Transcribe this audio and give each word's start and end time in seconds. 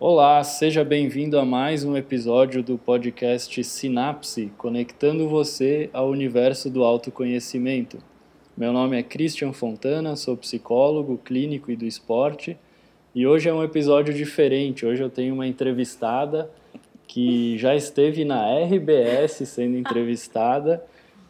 Olá, 0.00 0.44
seja 0.44 0.84
bem-vindo 0.84 1.36
a 1.40 1.44
mais 1.44 1.82
um 1.82 1.96
episódio 1.96 2.62
do 2.62 2.78
podcast 2.78 3.64
Sinapse, 3.64 4.52
conectando 4.56 5.28
você 5.28 5.90
ao 5.92 6.08
universo 6.08 6.70
do 6.70 6.84
autoconhecimento. 6.84 7.98
Meu 8.56 8.72
nome 8.72 8.96
é 8.96 9.02
Christian 9.02 9.52
Fontana, 9.52 10.14
sou 10.14 10.36
psicólogo, 10.36 11.18
clínico 11.18 11.72
e 11.72 11.76
do 11.76 11.84
esporte, 11.84 12.56
e 13.12 13.26
hoje 13.26 13.48
é 13.48 13.52
um 13.52 13.64
episódio 13.64 14.14
diferente. 14.14 14.86
Hoje 14.86 15.02
eu 15.02 15.10
tenho 15.10 15.34
uma 15.34 15.48
entrevistada 15.48 16.48
que 17.08 17.58
já 17.58 17.74
esteve 17.74 18.24
na 18.24 18.56
RBS 18.56 19.48
sendo 19.48 19.76
entrevistada, 19.76 20.80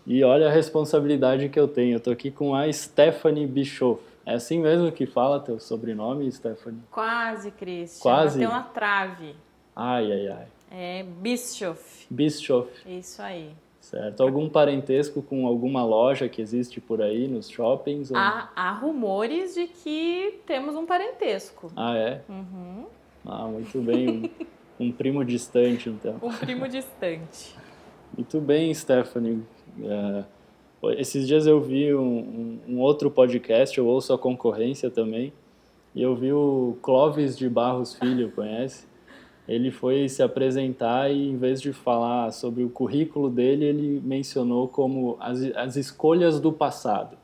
e 0.06 0.22
olha 0.22 0.48
a 0.48 0.52
responsabilidade 0.52 1.48
que 1.48 1.58
eu 1.58 1.68
tenho. 1.68 1.94
Eu 1.94 1.98
estou 1.98 2.12
aqui 2.12 2.30
com 2.30 2.54
a 2.54 2.70
Stephanie 2.70 3.46
Bischoff. 3.46 4.07
É 4.28 4.34
assim 4.34 4.60
mesmo 4.60 4.92
que 4.92 5.06
fala 5.06 5.40
teu 5.40 5.58
sobrenome, 5.58 6.30
Stephanie? 6.30 6.82
Quase, 6.90 7.50
Christian. 7.50 8.02
Quase? 8.02 8.38
Tem 8.38 8.46
uma 8.46 8.62
trave. 8.62 9.34
Ai, 9.74 10.12
ai, 10.12 10.28
ai. 10.28 10.46
É 10.70 11.02
Bischoff. 11.02 12.06
Bischoff, 12.10 12.68
Isso 12.86 13.22
aí. 13.22 13.52
certo. 13.80 14.22
Algum 14.22 14.46
parentesco 14.46 15.22
com 15.22 15.46
alguma 15.46 15.82
loja 15.82 16.28
que 16.28 16.42
existe 16.42 16.78
por 16.78 17.00
aí 17.00 17.26
nos 17.26 17.48
shoppings? 17.48 18.10
ou- 18.10 18.18
Há, 18.18 18.50
há 18.54 18.70
rumores 18.72 19.54
de 19.54 19.66
que 19.66 20.40
temos 20.44 20.74
um 20.76 20.84
parentesco. 20.84 21.72
Ah, 21.74 21.96
é? 21.96 22.20
Uhum. 22.28 22.84
Ah, 23.24 23.46
muito 23.46 23.80
bem. 23.80 24.30
Um, 24.78 24.84
um 24.88 24.92
primo 24.92 25.24
distante, 25.24 25.88
então. 25.88 26.16
Um 26.22 26.34
primo 26.34 26.68
distante. 26.68 27.56
Muito 28.14 28.38
bem, 28.42 28.74
Stephanie. 28.74 29.42
É, 29.82 30.24
esses 30.96 31.26
dias 31.26 31.46
eu 31.46 31.60
vi 31.60 31.94
um, 31.94 32.58
um- 32.68 32.78
outro 32.80 33.10
podcast, 33.10 33.76
eu 33.76 33.86
ouço 33.86 34.12
a 34.12 34.18
concorrência 34.18 34.90
também, 34.90 35.32
e 35.94 36.02
eu 36.02 36.14
vi 36.14 36.32
o 36.32 36.76
Clóvis 36.82 37.36
de 37.36 37.48
Barros 37.48 37.94
Filho, 37.94 38.30
conhece? 38.30 38.86
Ele 39.48 39.70
foi 39.70 40.08
se 40.08 40.22
apresentar 40.22 41.10
e, 41.10 41.30
em 41.30 41.36
vez 41.36 41.60
de 41.60 41.72
falar 41.72 42.30
sobre 42.32 42.62
o 42.62 42.68
currículo 42.68 43.30
dele, 43.30 43.64
ele 43.64 44.02
mencionou 44.04 44.68
como 44.68 45.16
as, 45.18 45.42
as 45.56 45.74
escolhas 45.76 46.38
do 46.38 46.52
passado. 46.52 47.16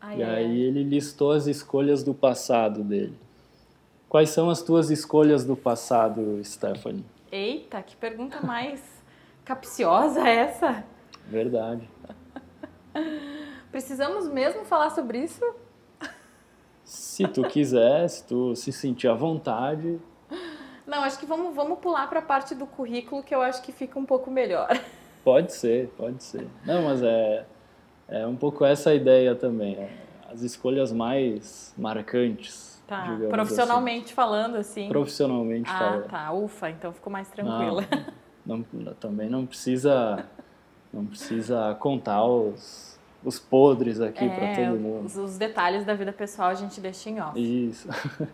Ai, 0.00 0.18
E 0.18 0.22
ai, 0.22 0.34
aí 0.44 0.60
ele 0.62 0.82
listou 0.82 1.32
as 1.32 1.46
escolhas 1.46 2.02
do 2.02 2.14
passado 2.14 2.82
dele. 2.82 3.12
Quais 4.08 4.30
são 4.30 4.48
as 4.48 4.62
tuas 4.62 4.90
escolhas 4.90 5.44
do 5.44 5.54
passado, 5.54 6.40
Stephanie? 6.42 7.04
Eita, 7.30 7.82
que 7.82 7.94
pergunta 7.96 8.40
mais 8.40 8.80
capciosa 9.44 10.26
essa. 10.26 10.82
Verdade. 11.28 11.86
Precisamos 13.70 14.28
mesmo 14.28 14.64
falar 14.64 14.90
sobre 14.90 15.18
isso? 15.18 15.44
Se 16.84 17.26
tu 17.26 17.42
quiser, 17.42 18.08
se 18.08 18.24
tu 18.24 18.54
se 18.54 18.70
sentir 18.72 19.08
à 19.08 19.14
vontade, 19.14 19.98
Não, 20.86 21.02
acho 21.02 21.18
que 21.18 21.26
vamos, 21.26 21.54
vamos 21.54 21.78
pular 21.80 22.08
para 22.08 22.20
a 22.20 22.22
parte 22.22 22.54
do 22.54 22.64
currículo 22.66 23.22
que 23.22 23.34
eu 23.34 23.42
acho 23.42 23.60
que 23.62 23.72
fica 23.72 23.98
um 23.98 24.06
pouco 24.06 24.30
melhor. 24.30 24.68
pode 25.24 25.52
ser, 25.52 25.88
pode 25.96 26.22
ser. 26.22 26.46
Não, 26.64 26.82
mas 26.84 27.02
é, 27.02 27.44
é 28.08 28.26
um 28.26 28.36
pouco 28.36 28.64
essa 28.64 28.90
a 28.90 28.94
ideia 28.94 29.34
também. 29.34 29.74
é 29.76 29.90
As 30.32 30.42
escolhas 30.42 30.92
mais 30.92 31.74
marcantes, 31.76 32.76
Tá. 32.86 33.02
digamos 33.02 33.30
Profissionalmente 33.30 34.14
falando, 34.14 34.54
assim. 34.56 34.82
assim. 34.82 34.88
Profissionalmente 34.88 35.68
Ah, 35.68 35.76
falando. 35.78 36.04
tá. 36.08 36.32
Ufa, 36.32 36.70
então 36.70 36.92
ficou 36.92 37.12
mais 37.12 37.28
tranquila. 37.28 37.84
Não, 38.46 38.64
não- 38.72 38.94
também 38.94 39.28
não 39.28 39.44
precisa, 39.44 40.24
não 40.92 41.04
precisa 41.06 41.74
contar 41.78 42.24
os, 42.24 42.98
os 43.24 43.38
podres 43.38 44.00
aqui 44.00 44.28
para 44.28 44.44
É, 44.46 44.54
todo 44.70 44.78
mundo. 44.80 45.06
Os, 45.06 45.16
os 45.16 45.36
detalhes 45.38 45.84
da 45.84 45.94
vida 45.94 46.12
pessoal 46.12 46.48
a 46.48 46.54
gente 46.54 46.80
deixa 46.80 47.10
em 47.10 47.20
off. 47.20 47.38
Isso. 47.68 47.88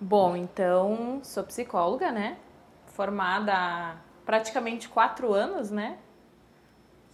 Bom, 0.00 0.34
então, 0.36 1.20
sou 1.22 1.42
psicóloga, 1.44 2.10
né? 2.10 2.36
Formada 2.86 3.52
há 3.54 3.94
praticamente 4.24 4.88
quatro 4.88 5.32
anos, 5.34 5.70
né? 5.70 5.98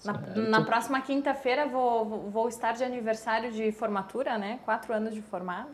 Na, 0.04 0.12
na 0.12 0.62
próxima 0.62 1.00
quinta-feira 1.00 1.66
vou, 1.66 2.04
vou- 2.30 2.48
estar 2.48 2.72
de 2.74 2.84
aniversário 2.84 3.50
de 3.50 3.72
formatura, 3.72 4.38
né? 4.38 4.60
Quatro 4.64 4.92
anos 4.94 5.14
de 5.14 5.22
formada. 5.22 5.70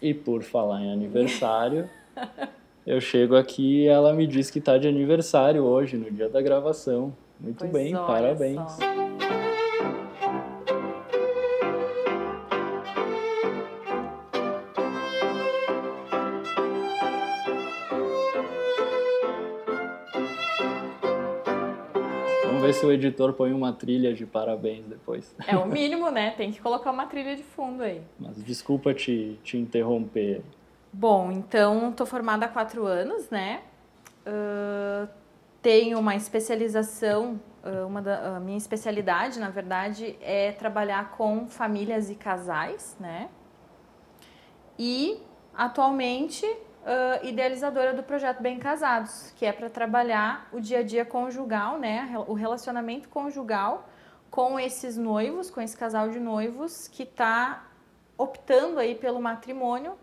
E 0.00 0.14
por 0.14 0.42
falar 0.42 0.80
em 0.82 0.92
aniversário, 0.92 1.88
eu 2.86 3.00
chego 3.00 3.34
aqui 3.36 3.84
e 3.84 3.86
ela 3.88 4.12
me 4.12 4.26
diz 4.26 4.50
que 4.50 4.58
está 4.60 4.78
de 4.78 4.86
aniversário 4.86 5.64
hoje, 5.64 5.96
no 5.96 6.10
dia 6.10 6.28
da 6.28 6.40
gravação. 6.40 7.12
Muito 7.40 7.58
Pois 7.58 7.72
bem, 7.72 7.92
parabéns. 7.94 8.60
só. 8.72 9.90
Vamos 22.44 22.62
ver 22.62 22.72
se 22.74 22.84
o 22.84 22.92
editor 22.92 23.32
põe 23.32 23.52
uma 23.52 23.72
trilha 23.72 24.12
de 24.12 24.26
parabéns 24.26 24.84
depois. 24.86 25.34
É 25.46 25.56
o 25.56 25.66
mínimo, 25.68 26.10
né? 26.10 26.30
Tem 26.36 26.50
que 26.50 26.60
colocar 26.60 26.90
uma 26.90 27.06
trilha 27.06 27.36
de 27.36 27.42
fundo 27.42 27.82
aí. 27.82 28.02
Mas 28.18 28.42
desculpa 28.42 28.92
te, 28.92 29.38
te 29.44 29.56
interromper. 29.56 30.42
Bom, 30.92 31.30
então 31.30 31.92
tô 31.92 32.04
formada 32.04 32.46
há 32.46 32.48
quatro 32.48 32.86
anos, 32.86 33.30
né? 33.30 33.62
Ahn, 34.26 35.08
tenho 35.62 35.98
uma 35.98 36.14
especialização, 36.14 37.40
ah, 37.62 37.86
uma 37.86 38.00
da, 38.00 38.36
a 38.36 38.40
minha 38.40 38.58
especialidade, 38.58 39.38
na 39.38 39.50
verdade, 39.50 40.16
é 40.20 40.52
trabalhar 40.52 41.12
com 41.12 41.46
famílias 41.46 42.10
e 42.10 42.14
casais, 42.14 42.96
né? 42.98 43.28
E 44.78 45.22
atualmente 45.54 46.46
ah, 46.84 47.20
idealizadora 47.22 47.92
do 47.92 48.02
projeto 48.02 48.42
Bem 48.42 48.58
Casados, 48.58 49.32
que 49.36 49.44
é 49.44 49.52
para 49.52 49.68
trabalhar 49.68 50.48
o 50.52 50.60
dia 50.60 50.78
a 50.78 50.82
dia 50.82 51.04
conjugal, 51.04 51.78
né? 51.78 52.12
O 52.26 52.34
relacionamento 52.34 53.08
conjugal 53.08 53.88
com 54.30 54.58
esses 54.58 54.96
noivos, 54.96 55.50
com 55.50 55.60
esse 55.60 55.76
casal 55.76 56.08
de 56.08 56.20
noivos 56.20 56.88
que 56.88 57.02
está 57.02 57.66
optando 58.16 58.78
aí 58.78 58.94
pelo 58.94 59.20
matrimônio 59.20 59.96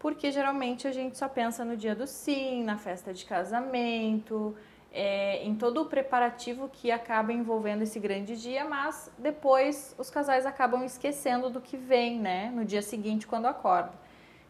porque 0.00 0.32
geralmente 0.32 0.88
a 0.88 0.92
gente 0.92 1.16
só 1.16 1.28
pensa 1.28 1.62
no 1.62 1.76
dia 1.76 1.94
do 1.94 2.06
sim, 2.06 2.64
na 2.64 2.78
festa 2.78 3.12
de 3.12 3.24
casamento, 3.26 4.56
é, 4.92 5.44
em 5.44 5.54
todo 5.54 5.82
o 5.82 5.84
preparativo 5.86 6.68
que 6.68 6.90
acaba 6.90 7.32
envolvendo 7.32 7.82
esse 7.82 7.98
grande 8.00 8.36
dia, 8.36 8.64
mas 8.64 9.12
depois 9.18 9.94
os 9.98 10.10
casais 10.10 10.44
acabam 10.44 10.84
esquecendo 10.84 11.48
do 11.48 11.60
que 11.60 11.76
vem, 11.76 12.18
né, 12.18 12.50
no 12.54 12.64
dia 12.64 12.82
seguinte 12.82 13.26
quando 13.26 13.46
acorda. 13.46 13.92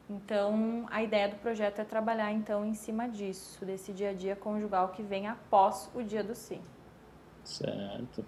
Então, 0.08 0.86
a 0.90 1.02
ideia 1.02 1.28
do 1.28 1.36
projeto 1.36 1.80
é 1.80 1.84
trabalhar 1.84 2.32
então 2.32 2.64
em 2.66 2.74
cima 2.74 3.08
disso, 3.08 3.64
desse 3.64 3.92
dia 3.92 4.10
a 4.10 4.12
dia 4.12 4.34
conjugal 4.34 4.88
que 4.88 5.02
vem 5.02 5.28
após 5.28 5.88
o 5.94 6.02
dia 6.02 6.24
do 6.24 6.34
sim. 6.34 6.60
Certo. 7.44 8.24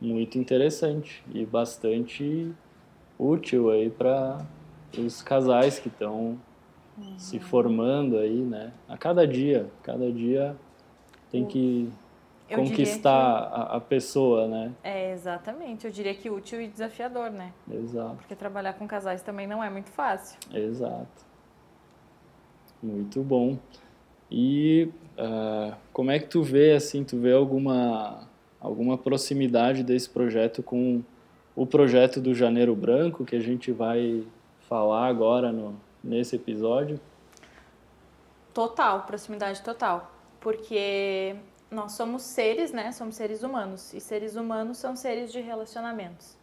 Muito 0.00 0.38
interessante 0.38 1.22
e 1.34 1.44
bastante 1.44 2.54
útil 3.18 3.70
aí 3.70 3.90
para 3.90 4.44
os 4.96 5.22
casais 5.22 5.78
que 5.78 5.88
estão 5.88 6.38
se 7.18 7.38
formando 7.38 8.16
aí, 8.16 8.40
né? 8.40 8.72
A 8.88 8.96
cada 8.96 9.26
dia, 9.26 9.70
cada 9.82 10.10
dia 10.10 10.56
tem 11.36 11.46
que 11.46 11.92
Eu 12.48 12.58
conquistar 12.58 13.12
a, 13.12 13.76
a 13.76 13.80
pessoa, 13.80 14.46
né? 14.46 14.72
É, 14.82 15.12
exatamente. 15.12 15.86
Eu 15.86 15.90
diria 15.90 16.14
que 16.14 16.30
útil 16.30 16.60
e 16.60 16.68
desafiador, 16.68 17.30
né? 17.30 17.52
Exato, 17.70 18.16
Porque 18.16 18.34
trabalhar 18.34 18.74
com 18.74 18.86
casais 18.86 19.22
também 19.22 19.46
não 19.46 19.62
é 19.62 19.70
muito 19.70 19.90
fácil. 19.90 20.38
exato. 20.52 21.26
Muito 22.82 23.20
bom. 23.22 23.58
E 24.30 24.88
ah, 25.18 25.76
como 25.92 26.10
é 26.10 26.18
que 26.18 26.26
tu 26.26 26.42
vê, 26.42 26.72
assim, 26.72 27.02
tu 27.04 27.18
vê 27.18 27.32
alguma, 27.32 28.28
alguma 28.60 28.98
proximidade 28.98 29.82
desse 29.82 30.08
projeto 30.08 30.62
com 30.62 31.02
o 31.54 31.66
projeto 31.66 32.20
do 32.20 32.34
Janeiro 32.34 32.76
Branco, 32.76 33.24
que 33.24 33.34
a 33.34 33.40
gente 33.40 33.72
vai 33.72 34.22
falar 34.68 35.06
agora 35.06 35.50
no, 35.50 35.74
nesse 36.04 36.36
episódio? 36.36 37.00
Total, 38.52 39.02
proximidade 39.02 39.62
total. 39.62 40.12
Porque 40.40 41.36
nós 41.70 41.92
somos 41.92 42.22
seres, 42.22 42.72
né? 42.72 42.92
Somos 42.92 43.16
seres 43.16 43.42
humanos. 43.42 43.92
E 43.92 44.00
seres 44.00 44.36
humanos 44.36 44.78
são 44.78 44.96
seres 44.96 45.32
de 45.32 45.40
relacionamentos. 45.40 46.36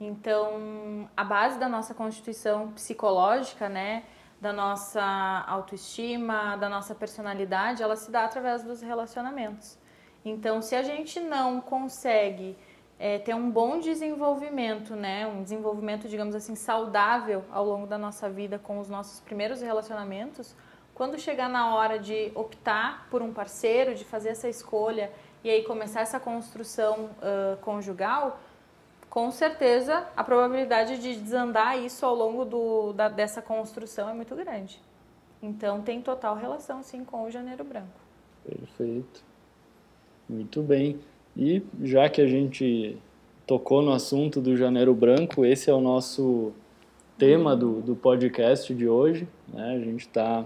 Então, 0.00 1.08
a 1.16 1.24
base 1.24 1.58
da 1.58 1.68
nossa 1.68 1.94
constituição 1.94 2.72
psicológica, 2.72 3.68
né? 3.68 4.04
Da 4.40 4.52
nossa 4.52 5.44
autoestima, 5.46 6.56
da 6.56 6.68
nossa 6.68 6.94
personalidade, 6.94 7.82
ela 7.82 7.96
se 7.96 8.10
dá 8.10 8.24
através 8.24 8.62
dos 8.62 8.80
relacionamentos. 8.80 9.78
Então, 10.24 10.62
se 10.62 10.74
a 10.74 10.82
gente 10.82 11.20
não 11.20 11.60
consegue 11.60 12.56
é, 12.98 13.18
ter 13.18 13.34
um 13.34 13.50
bom 13.50 13.78
desenvolvimento, 13.78 14.94
né? 14.94 15.26
Um 15.26 15.42
desenvolvimento, 15.42 16.08
digamos 16.08 16.34
assim, 16.34 16.54
saudável 16.54 17.44
ao 17.50 17.64
longo 17.64 17.86
da 17.86 17.98
nossa 17.98 18.28
vida 18.28 18.58
com 18.58 18.78
os 18.78 18.88
nossos 18.88 19.20
primeiros 19.20 19.60
relacionamentos, 19.60 20.54
quando 21.00 21.18
chegar 21.18 21.48
na 21.48 21.74
hora 21.74 21.98
de 21.98 22.30
optar 22.34 23.08
por 23.10 23.22
um 23.22 23.32
parceiro, 23.32 23.94
de 23.94 24.04
fazer 24.04 24.28
essa 24.28 24.50
escolha 24.50 25.10
e 25.42 25.48
aí 25.48 25.62
começar 25.62 26.02
essa 26.02 26.20
construção 26.20 27.08
ah, 27.22 27.56
conjugal, 27.62 28.38
com 29.08 29.30
certeza 29.30 30.06
a 30.14 30.22
probabilidade 30.22 30.98
de 30.98 31.16
desandar 31.16 31.78
isso 31.78 32.04
ao 32.04 32.14
longo 32.14 32.44
do, 32.44 32.92
da- 32.92 33.08
dessa 33.08 33.40
construção 33.40 34.10
é 34.10 34.12
muito 34.12 34.36
grande. 34.36 34.78
Então 35.42 35.80
tem 35.80 36.02
total 36.02 36.36
relação 36.36 36.82
sim 36.82 37.02
com 37.02 37.24
o 37.24 37.30
Janeiro 37.30 37.64
Branco. 37.64 37.98
Perfeito. 38.44 39.24
Muito 40.28 40.60
bem. 40.60 41.00
E 41.34 41.62
já 41.82 42.10
que 42.10 42.20
a 42.20 42.26
gente 42.26 42.98
tocou 43.46 43.80
no 43.80 43.94
assunto 43.94 44.38
do 44.38 44.54
Janeiro 44.54 44.92
Branco, 44.92 45.46
esse 45.46 45.70
é 45.70 45.72
o 45.72 45.80
nosso 45.80 46.52
tema 47.16 47.56
do, 47.56 47.80
do 47.80 47.96
podcast 47.96 48.74
de 48.74 48.86
hoje. 48.86 49.26
Né? 49.48 49.76
A 49.76 49.80
gente 49.80 50.00
está 50.00 50.44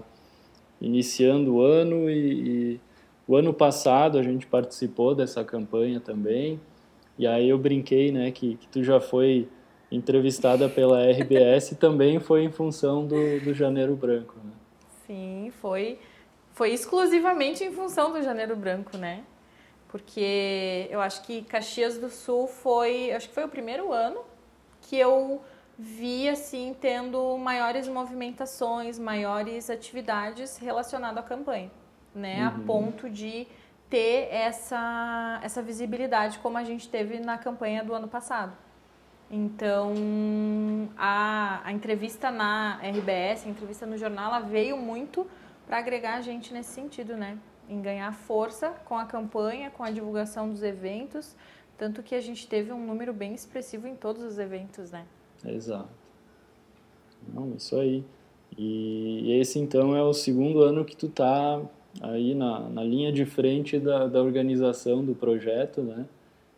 iniciando 0.81 1.55
o 1.55 1.61
ano 1.61 2.09
e, 2.09 2.73
e 2.75 2.79
o 3.27 3.35
ano 3.35 3.53
passado 3.53 4.17
a 4.17 4.23
gente 4.23 4.45
participou 4.45 5.15
dessa 5.15 5.43
campanha 5.43 5.99
também. 5.99 6.59
E 7.17 7.25
aí 7.25 7.49
eu 7.49 7.57
brinquei, 7.57 8.11
né, 8.11 8.31
que, 8.31 8.55
que 8.55 8.67
tu 8.67 8.83
já 8.83 8.99
foi 8.99 9.47
entrevistada 9.91 10.67
pela 10.67 11.01
RBS 11.09 11.71
e 11.71 11.75
também 11.75 12.19
foi 12.19 12.43
em 12.43 12.51
função 12.51 13.05
do, 13.05 13.39
do 13.39 13.53
Janeiro 13.53 13.95
Branco, 13.95 14.35
né? 14.43 14.51
Sim, 15.07 15.51
foi, 15.61 15.99
foi 16.53 16.71
exclusivamente 16.71 17.63
em 17.63 17.71
função 17.71 18.11
do 18.11 18.21
Janeiro 18.21 18.55
Branco, 18.55 18.97
né? 18.97 19.23
Porque 19.87 20.87
eu 20.89 20.99
acho 20.99 21.23
que 21.23 21.43
Caxias 21.43 21.97
do 21.97 22.09
Sul 22.09 22.47
foi, 22.47 23.11
acho 23.11 23.29
que 23.29 23.33
foi 23.33 23.45
o 23.45 23.47
primeiro 23.47 23.93
ano 23.93 24.21
que 24.81 24.97
eu 24.97 25.41
vi 25.77 26.29
assim 26.29 26.75
tendo 26.79 27.37
maiores 27.37 27.87
movimentações, 27.87 28.97
maiores 28.97 29.69
atividades 29.69 30.57
relacionadas 30.57 31.23
à 31.23 31.27
campanha, 31.27 31.71
né? 32.13 32.41
Uhum. 32.41 32.47
A 32.47 32.65
ponto 32.65 33.09
de 33.09 33.47
ter 33.89 34.29
essa, 34.31 35.39
essa 35.43 35.61
visibilidade 35.61 36.39
como 36.39 36.57
a 36.57 36.63
gente 36.63 36.89
teve 36.89 37.19
na 37.19 37.37
campanha 37.37 37.83
do 37.83 37.93
ano 37.93 38.07
passado. 38.07 38.53
Então, 39.29 39.93
a, 40.97 41.61
a 41.63 41.71
entrevista 41.71 42.29
na 42.29 42.79
RBS, 42.81 43.45
a 43.45 43.49
entrevista 43.49 43.85
no 43.85 43.97
jornal, 43.97 44.27
ela 44.27 44.39
veio 44.39 44.77
muito 44.77 45.27
para 45.65 45.77
agregar 45.77 46.15
a 46.15 46.21
gente 46.21 46.53
nesse 46.53 46.73
sentido, 46.73 47.17
né? 47.17 47.37
Em 47.67 47.81
ganhar 47.81 48.11
força 48.13 48.69
com 48.85 48.97
a 48.97 49.05
campanha, 49.05 49.71
com 49.71 49.83
a 49.83 49.89
divulgação 49.89 50.49
dos 50.49 50.61
eventos, 50.61 51.35
tanto 51.77 52.03
que 52.03 52.13
a 52.13 52.21
gente 52.21 52.47
teve 52.47 52.71
um 52.71 52.85
número 52.85 53.11
bem 53.11 53.33
expressivo 53.33 53.87
em 53.87 53.95
todos 53.95 54.23
os 54.23 54.37
eventos, 54.37 54.91
né? 54.91 55.05
Exato. 55.47 55.89
Não, 57.33 57.53
isso 57.55 57.75
aí. 57.77 58.03
E 58.57 59.39
esse 59.39 59.59
então 59.59 59.95
é 59.95 60.01
o 60.01 60.13
segundo 60.13 60.61
ano 60.61 60.85
que 60.85 60.95
tu 60.95 61.09
tá 61.09 61.61
aí 62.01 62.33
na, 62.33 62.59
na 62.69 62.83
linha 62.83 63.11
de 63.11 63.25
frente 63.25 63.79
da, 63.79 64.07
da 64.07 64.21
organização 64.21 65.03
do 65.03 65.15
projeto, 65.15 65.81
né? 65.81 66.05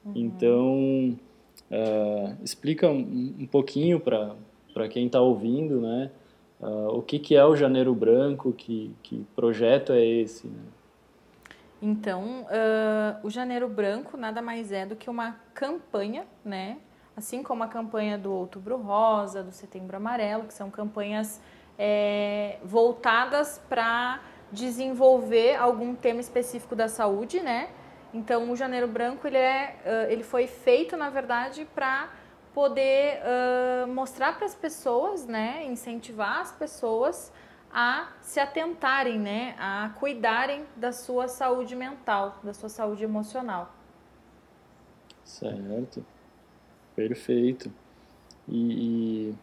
Uhum. 0.06 0.14
Então, 0.16 1.18
Uh, 1.70 2.38
explica 2.44 2.88
um, 2.88 3.36
um 3.40 3.46
pouquinho 3.46 4.00
para 4.00 4.88
quem 4.90 5.08
está 5.08 5.20
ouvindo, 5.20 5.82
né? 5.82 6.10
Uh, 6.62 6.98
o 6.98 7.02
que, 7.02 7.20
que 7.20 7.36
é 7.36 7.46
o 7.46 7.56
Janeiro 7.56 7.94
Branco, 7.94 8.54
que, 8.54 8.92
que 9.04 9.26
projeto 9.36 9.92
é 9.92 10.04
esse? 10.04 10.48
Né? 10.48 10.60
Então, 11.82 12.44
uh, 12.44 13.26
o 13.26 13.30
Janeiro 13.30 13.68
Branco 13.68 14.18
nada 14.18 14.42
mais 14.42 14.72
é 14.72 14.86
do 14.86 14.96
que 14.96 15.10
uma 15.10 15.34
campanha, 15.54 16.26
né? 16.44 16.78
Assim 17.18 17.42
como 17.42 17.64
a 17.64 17.68
campanha 17.68 18.16
do 18.16 18.32
Outubro 18.32 18.78
Rosa, 18.78 19.44
do 19.44 19.52
Setembro 19.52 19.98
Amarelo, 19.98 20.44
que 20.44 20.54
são 20.54 20.70
campanhas 20.70 21.42
é, 21.78 22.60
voltadas 22.64 23.60
para 23.68 24.22
desenvolver 24.52 25.56
algum 25.56 25.96
tema 25.96 26.22
específico 26.22 26.76
da 26.76 26.88
saúde, 26.88 27.42
né? 27.42 27.70
Então, 28.14 28.52
o 28.52 28.56
Janeiro 28.56 28.88
Branco 28.88 29.26
ele, 29.26 29.36
é, 29.36 30.08
ele 30.10 30.24
foi 30.24 30.46
feito, 30.46 30.96
na 30.96 31.10
verdade, 31.10 31.68
para 31.74 32.10
poder 32.54 33.20
uh, 33.22 33.88
mostrar 33.88 34.36
para 34.36 34.48
as 34.48 34.56
pessoas, 34.56 35.28
né, 35.28 35.64
incentivar 35.66 36.40
as 36.40 36.52
pessoas 36.52 37.32
a 37.72 38.10
se 38.20 38.40
atentarem, 38.40 39.20
né, 39.20 39.56
a 39.60 39.92
cuidarem 40.00 40.66
da 40.76 40.92
sua 40.92 41.28
saúde 41.28 41.76
mental, 41.76 42.40
da 42.44 42.56
sua 42.56 42.70
saúde 42.70 43.04
emocional. 43.04 43.72
Certo, 45.24 46.04
perfeito. 46.98 47.72
E, 48.50 49.30
e 49.30 49.36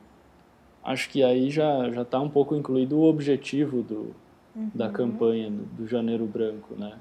acho 0.82 1.08
que 1.08 1.22
aí 1.22 1.50
já 1.50 1.88
já 1.90 2.02
está 2.02 2.20
um 2.20 2.28
pouco 2.28 2.56
incluído 2.56 2.98
o 2.98 3.08
objetivo 3.08 3.80
do, 3.82 4.14
uhum. 4.56 4.70
da 4.74 4.90
campanha 4.90 5.50
do, 5.50 5.86
Janeiro 5.86 6.26
Branco, 6.26 6.74
né? 6.74 6.98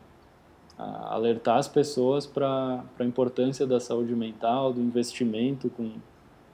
alertar 0.77 1.57
as 1.57 1.67
pessoas 1.67 2.25
para 2.25 2.83
a 2.99 3.03
importância 3.03 3.65
da 3.65 3.79
saúde 3.79 4.15
mental, 4.15 4.73
do 4.73 4.81
investimento 4.81 5.69
com, 5.69 5.93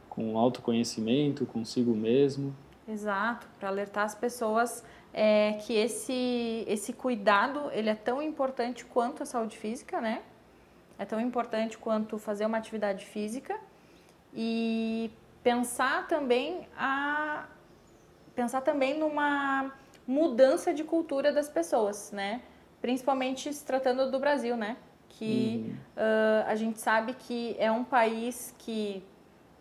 com 0.09 0.37
autoconhecimento, 0.37 1.45
consigo 1.45 1.95
mesmo. 1.95 2.53
Exato, 2.87 3.47
para 3.59 3.69
alertar 3.69 4.05
as 4.05 4.13
pessoas 4.13 4.83
é, 5.13 5.53
que 5.53 5.73
esse, 5.73 6.65
esse 6.67 6.93
cuidado 6.93 7.71
ele 7.71 7.89
é 7.89 7.95
tão 7.95 8.21
importante 8.21 8.85
quanto 8.85 9.23
a 9.23 9.25
saúde 9.25 9.57
física, 9.57 9.99
né? 10.01 10.21
É 10.97 11.05
tão 11.05 11.19
importante 11.19 11.77
quanto 11.77 12.17
fazer 12.17 12.45
uma 12.45 12.57
atividade 12.57 13.05
física 13.05 13.57
e 14.33 15.11
pensar 15.43 16.07
também 16.07 16.67
a 16.77 17.47
pensar 18.35 18.61
também 18.61 18.97
numa 18.97 19.71
mudança 20.07 20.73
de 20.73 20.83
cultura 20.83 21.31
das 21.31 21.49
pessoas, 21.49 22.11
né? 22.11 22.41
principalmente 22.81 23.53
se 23.53 23.65
tratando 23.65 24.09
do 24.09 24.19
Brasil, 24.19 24.55
né? 24.55 24.77
Que 25.09 25.75
uh, 25.97 26.47
a 26.47 26.55
gente 26.55 26.79
sabe 26.79 27.13
que 27.13 27.55
é 27.59 27.71
um 27.71 27.83
país 27.83 28.53
que 28.57 29.03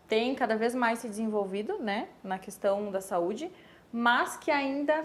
tem 0.07 0.35
cada 0.35 0.57
vez 0.57 0.75
mais 0.75 1.01
se 1.01 1.09
desenvolvido, 1.09 1.79
né? 1.79 2.09
Na 2.23 2.39
questão 2.39 2.91
da 2.91 3.01
saúde, 3.01 3.51
mas 3.93 4.37
que 4.37 4.51
ainda 4.51 5.05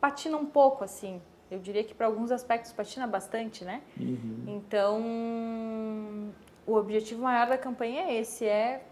patina 0.00 0.36
um 0.36 0.46
pouco, 0.46 0.82
assim. 0.84 1.20
Eu 1.50 1.58
diria 1.58 1.82
que 1.84 1.94
para 1.94 2.06
alguns 2.06 2.30
aspectos 2.30 2.72
patina 2.72 3.06
bastante, 3.06 3.64
né? 3.64 3.82
Uhum. 3.98 4.44
Então, 4.46 6.32
o 6.70 6.76
objetivo 6.76 7.22
maior 7.22 7.48
da 7.48 7.58
campanha 7.58 8.02
é 8.02 8.20
esse, 8.20 8.46
é 8.46 8.84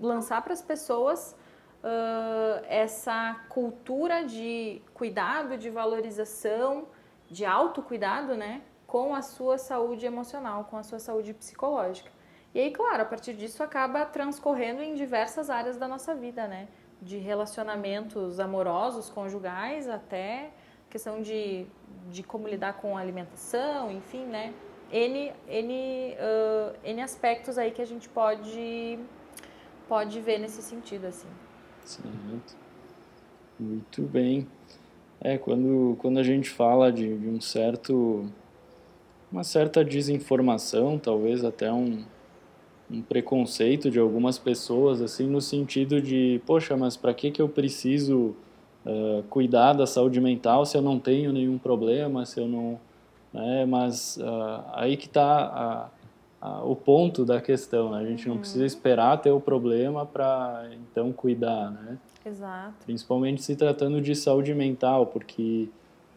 lançar 0.00 0.40
para 0.42 0.52
as 0.52 0.62
pessoas 0.62 1.36
uh, 1.82 2.64
essa 2.68 3.40
cultura 3.48 4.24
de 4.24 4.80
cuidado, 4.94 5.58
de 5.58 5.68
valorização, 5.68 6.86
de 7.28 7.44
autocuidado, 7.44 8.36
né? 8.36 8.62
Com 8.86 9.14
a 9.16 9.22
sua 9.22 9.58
saúde 9.58 10.06
emocional, 10.06 10.64
com 10.70 10.76
a 10.76 10.84
sua 10.84 11.00
saúde 11.00 11.34
psicológica. 11.34 12.10
E 12.54 12.60
aí, 12.60 12.70
claro, 12.70 13.02
a 13.02 13.04
partir 13.04 13.34
disso 13.34 13.60
acaba 13.60 14.06
transcorrendo 14.06 14.80
em 14.80 14.94
diversas 14.94 15.50
áreas 15.50 15.76
da 15.76 15.88
nossa 15.88 16.14
vida, 16.14 16.46
né? 16.46 16.68
De 17.02 17.18
relacionamentos 17.18 18.38
amorosos, 18.38 19.10
conjugais, 19.10 19.88
até 19.88 20.52
questão 20.88 21.20
de, 21.20 21.66
de 22.08 22.22
como 22.22 22.46
lidar 22.46 22.74
com 22.74 22.96
a 22.96 23.00
alimentação, 23.00 23.90
enfim, 23.90 24.24
né? 24.26 24.54
N, 24.92 25.32
N, 25.48 26.14
uh, 26.14 26.76
N 26.84 27.02
aspectos 27.02 27.58
aí 27.58 27.70
que 27.70 27.82
a 27.82 27.86
gente 27.86 28.08
pode, 28.08 28.98
pode 29.88 30.20
ver 30.20 30.38
nesse 30.38 30.62
sentido, 30.62 31.06
assim. 31.06 31.28
Certo. 31.84 32.56
Muito 33.58 34.02
bem. 34.02 34.46
É, 35.20 35.38
quando, 35.38 35.96
quando 36.00 36.18
a 36.18 36.22
gente 36.22 36.50
fala 36.50 36.92
de, 36.92 37.16
de 37.16 37.28
um 37.28 37.40
certo. 37.40 38.28
uma 39.32 39.44
certa 39.44 39.84
desinformação, 39.84 40.98
talvez 40.98 41.44
até 41.44 41.72
um, 41.72 42.04
um 42.90 43.00
preconceito 43.00 43.90
de 43.90 43.98
algumas 43.98 44.38
pessoas, 44.38 45.00
assim, 45.00 45.26
no 45.26 45.40
sentido 45.40 46.00
de, 46.00 46.40
poxa, 46.46 46.76
mas 46.76 46.96
para 46.96 47.14
que, 47.14 47.30
que 47.30 47.40
eu 47.40 47.48
preciso 47.48 48.34
uh, 48.84 49.22
cuidar 49.30 49.72
da 49.72 49.86
saúde 49.86 50.20
mental 50.20 50.66
se 50.66 50.76
eu 50.76 50.82
não 50.82 50.98
tenho 50.98 51.32
nenhum 51.32 51.58
problema, 51.58 52.26
se 52.26 52.40
eu 52.40 52.46
não. 52.46 52.78
Né, 53.34 53.66
mas 53.66 54.16
uh, 54.16 54.64
aí 54.72 54.96
que 54.96 55.08
está 55.08 55.90
o 56.62 56.76
ponto 56.76 57.24
da 57.24 57.40
questão, 57.40 57.90
né? 57.90 57.98
A 57.98 58.06
gente 58.06 58.28
não 58.28 58.38
precisa 58.38 58.60
uhum. 58.60 58.66
esperar 58.66 59.20
ter 59.20 59.30
o 59.30 59.40
problema 59.40 60.06
para 60.06 60.68
então 60.74 61.12
cuidar, 61.12 61.70
né? 61.70 61.98
Exato. 62.24 62.84
Principalmente 62.84 63.42
se 63.42 63.56
tratando 63.56 64.00
de 64.00 64.14
saúde 64.14 64.54
mental, 64.54 65.06
porque 65.06 65.68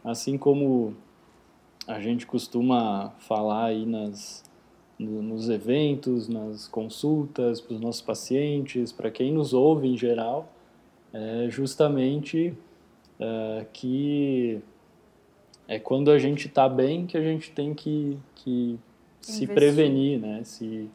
assim 0.03 0.37
como 0.37 0.93
a 1.87 1.99
gente 1.99 2.27
costuma 2.27 3.13
falar 3.19 3.65
aí 3.65 3.85
nas 3.85 4.45
nos 4.99 5.47
eventos, 5.47 6.27
nas 6.27 6.67
consultas 6.67 7.61
para 7.61 7.75
os 7.75 7.79
nossos 7.79 8.01
pacientes, 8.01 8.91
para 8.91 9.11
quem 9.11 9.31
nos 9.31 9.53
ouve 9.53 9.87
em 9.87 9.95
geral, 9.95 10.51
é 11.13 11.47
justamente 11.49 12.53
é, 13.19 13.65
que 13.71 14.59
é 15.67 15.79
quando 15.79 16.11
a 16.11 16.17
gente 16.17 16.47
está 16.47 16.67
bem 16.69 17.05
que 17.05 17.17
a 17.17 17.21
gente 17.21 17.51
tem 17.51 17.73
que, 17.73 18.17
que 18.35 18.79
se 19.21 19.45
prevenir, 19.45 20.19
né? 20.19 20.41
Se, 20.43 20.89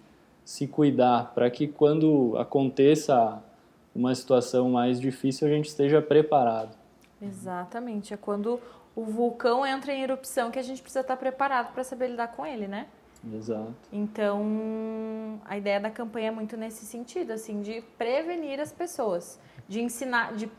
se 0.44 0.66
cuidar, 0.66 1.32
para 1.34 1.50
que 1.50 1.68
quando 1.68 2.36
aconteça 2.38 3.42
uma 3.94 4.14
situação 4.14 4.70
mais 4.70 4.98
difícil 4.98 5.46
a 5.46 5.50
gente 5.50 5.66
esteja 5.66 6.00
preparado. 6.00 6.74
Exatamente, 7.20 8.14
é 8.14 8.16
quando 8.16 8.58
o 8.96 9.04
vulcão 9.04 9.64
entra 9.64 9.92
em 9.92 10.02
erupção 10.02 10.50
que 10.50 10.58
a 10.58 10.62
gente 10.62 10.82
precisa 10.82 11.00
estar 11.00 11.16
preparado 11.16 11.72
para 11.72 11.84
saber 11.84 12.08
lidar 12.08 12.28
com 12.28 12.44
ele, 12.44 12.66
né? 12.66 12.86
Exato. 13.32 13.72
Então, 13.92 15.40
a 15.44 15.56
ideia 15.56 15.78
da 15.78 15.90
campanha 15.90 16.28
é 16.28 16.30
muito 16.30 16.56
nesse 16.56 16.84
sentido, 16.84 17.32
assim, 17.32 17.62
de 17.62 17.82
prevenir 17.96 18.58
as 18.58 18.72
pessoas, 18.72 19.38
de 19.68 19.80
ensinar, 19.80 20.34
de 20.34 20.50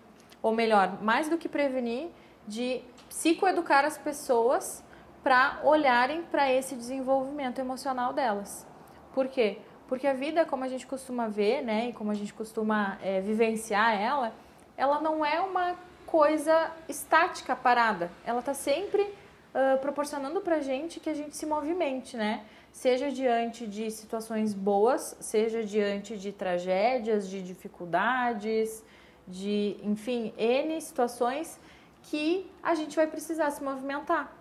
ou 0.42 0.54
melhor, 0.54 1.02
mais 1.02 1.30
do 1.30 1.38
que 1.38 1.50
prevenir, 1.50 2.10
de 2.48 2.82
psicoeducar 3.14 3.86
as 3.86 3.96
pessoas 3.96 4.84
para 5.24 5.62
olharem 5.64 6.24
para 6.24 6.52
esse 6.52 6.76
desenvolvimento 6.76 7.60
emocional 7.60 8.12
delas. 8.12 8.66
Por 9.14 9.28
quê? 9.28 9.60
Porque 9.88 10.08
a 10.08 10.14
vida, 10.14 10.46
como 10.46 10.64
a 10.64 10.68
gente 10.68 10.88
costuma 10.88 11.28
ver, 11.28 11.62
né, 11.62 11.90
e 11.90 11.94
como 11.94 12.10
a 12.10 12.16
gente 12.16 12.34
costuma 12.34 12.98
é, 13.04 13.22
vivenciar 13.22 13.94
ela, 13.94 14.34
ela 14.76 15.00
não 15.00 15.24
é 15.24 15.40
uma 15.40 15.76
coisa 16.08 16.72
estática, 16.90 17.56
parada. 17.56 18.10
Ela 18.26 18.40
está 18.40 18.56
sempre 18.56 19.04
uh, 19.04 19.78
proporcionando 19.80 20.42
para 20.42 20.60
gente 20.60 21.00
que 21.00 21.10
a 21.10 21.14
gente 21.14 21.38
se 21.38 21.46
movimente, 21.46 22.18
né? 22.18 22.44
Seja 22.72 23.12
diante 23.12 23.68
de 23.68 23.92
situações 23.92 24.56
boas, 24.56 25.16
seja 25.20 25.64
diante 25.64 26.18
de 26.18 26.32
tragédias, 26.32 27.30
de 27.30 27.44
dificuldades, 27.44 28.84
de, 29.28 29.78
enfim, 29.84 30.34
N 30.36 30.82
situações 30.82 31.60
que 32.04 32.50
a 32.62 32.76
gente 32.76 32.96
vai 32.96 33.08
precisar 33.08 33.52
se 33.52 33.64
movimentar. 33.64 34.32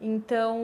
Então, 0.00 0.58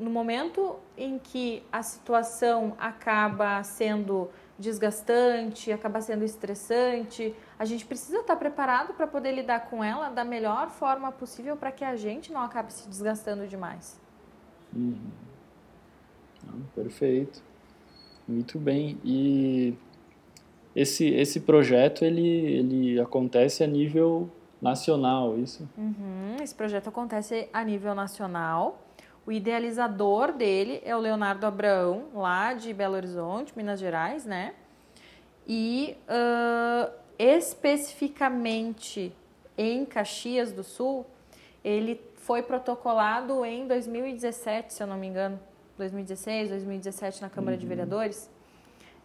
no 0.00 0.10
momento 0.10 0.76
em 0.96 1.16
que 1.16 1.62
a 1.70 1.80
situação 1.80 2.74
acaba 2.76 3.62
sendo 3.62 4.28
desgastante, 4.58 5.70
acaba 5.70 6.00
sendo 6.00 6.24
estressante, 6.24 7.34
a 7.56 7.64
gente 7.64 7.86
precisa 7.86 8.18
estar 8.18 8.34
preparado 8.34 8.94
para 8.94 9.06
poder 9.06 9.32
lidar 9.32 9.70
com 9.70 9.82
ela 9.82 10.08
da 10.08 10.24
melhor 10.24 10.70
forma 10.70 11.12
possível 11.12 11.56
para 11.56 11.70
que 11.70 11.84
a 11.84 11.94
gente 11.94 12.32
não 12.32 12.40
acabe 12.40 12.72
se 12.72 12.88
desgastando 12.88 13.46
demais. 13.46 14.00
Uhum. 14.74 15.12
perfeito. 16.74 17.42
Muito 18.26 18.58
bem. 18.58 18.98
E 19.04 19.74
esse, 20.74 21.06
esse 21.08 21.40
projeto 21.40 22.04
ele, 22.04 22.26
ele 22.26 23.00
acontece 23.00 23.62
a 23.62 23.66
nível 23.66 24.28
nacional, 24.62 25.36
isso? 25.36 25.68
Uhum, 25.76 26.36
esse 26.40 26.54
projeto 26.54 26.88
acontece 26.88 27.48
a 27.52 27.64
nível 27.64 27.94
nacional. 27.94 28.80
O 29.26 29.32
idealizador 29.32 30.32
dele 30.32 30.80
é 30.84 30.94
o 30.96 31.00
Leonardo 31.00 31.44
Abraão, 31.44 32.04
lá 32.14 32.54
de 32.54 32.72
Belo 32.72 32.94
Horizonte, 32.94 33.52
Minas 33.56 33.80
Gerais, 33.80 34.24
né? 34.24 34.54
E 35.46 35.96
uh, 36.08 36.92
especificamente 37.18 39.12
em 39.58 39.84
Caxias 39.84 40.52
do 40.52 40.62
Sul, 40.62 41.04
ele 41.64 42.00
foi 42.16 42.42
protocolado 42.42 43.44
em 43.44 43.66
2017, 43.66 44.72
se 44.72 44.82
eu 44.82 44.86
não 44.86 44.96
me 44.96 45.08
engano, 45.08 45.38
2016, 45.76 46.50
2017 46.50 47.20
na 47.20 47.28
Câmara 47.28 47.56
uhum. 47.56 47.60
de 47.60 47.66
Vereadores. 47.66 48.30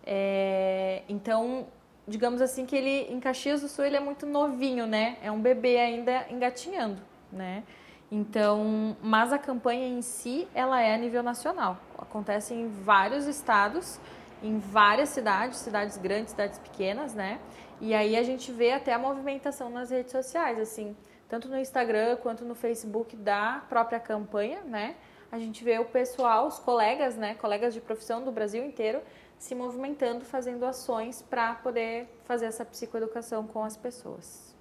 É, 0.06 1.02
então, 1.10 1.68
digamos 2.08 2.42
assim 2.42 2.66
que 2.66 2.76
ele 2.76 3.12
em 3.12 3.20
Caxias 3.20 3.62
do 3.62 3.68
Sul 3.68 3.86
ele 3.86 3.98
é 3.98 4.00
muito 4.00 4.26
novinho, 4.26 4.88
né? 4.88 5.18
É 5.22 5.32
um 5.32 5.42
bebê 5.42 5.78
ainda 5.78 6.26
engatinhando, 6.30 7.02
né? 7.32 7.64
Então, 8.10 8.96
mas 9.02 9.34
a 9.34 9.38
campanha 9.38 9.86
em 9.86 10.02
si, 10.02 10.48
ela 10.56 10.82
é 10.82 10.96
a 10.96 10.98
nível 10.98 11.22
nacional. 11.22 11.78
Acontece 11.98 12.54
em 12.54 12.70
vários 12.70 13.28
estados, 13.28 14.00
em 14.42 14.60
várias 14.60 15.10
cidades, 15.10 15.58
cidades 15.58 15.98
grandes, 15.98 16.32
cidades 16.32 16.58
pequenas, 16.60 17.14
né? 17.14 17.40
E 17.82 17.94
aí 17.94 18.16
a 18.16 18.24
gente 18.24 18.52
vê 18.52 18.72
até 18.72 18.94
a 18.94 18.98
movimentação 18.98 19.70
nas 19.70 19.92
redes 19.92 20.12
sociais, 20.12 20.58
assim, 20.58 20.96
tanto 21.28 21.50
no 21.50 21.60
Instagram 21.60 22.16
quanto 22.18 22.46
no 22.46 22.56
Facebook 22.56 23.16
da 23.18 23.64
própria 23.68 24.00
campanha, 24.00 24.62
né? 24.62 24.96
A 25.30 25.38
gente 25.38 25.62
vê 25.64 25.78
o 25.78 25.86
pessoal, 25.86 26.48
os 26.48 26.58
colegas, 26.58 27.18
né, 27.18 27.36
colegas 27.36 27.74
de 27.74 27.82
profissão 27.82 28.24
do 28.24 28.32
Brasil 28.32 28.64
inteiro, 28.66 29.02
se 29.38 29.54
movimentando, 29.54 30.26
fazendo 30.26 30.66
ações 30.66 31.22
para 31.22 31.56
poder 31.56 32.08
fazer 32.26 32.46
essa 32.46 32.66
psicoeducação 32.66 33.46
com 33.46 33.64
as 33.64 33.78
pessoas. 33.78 34.56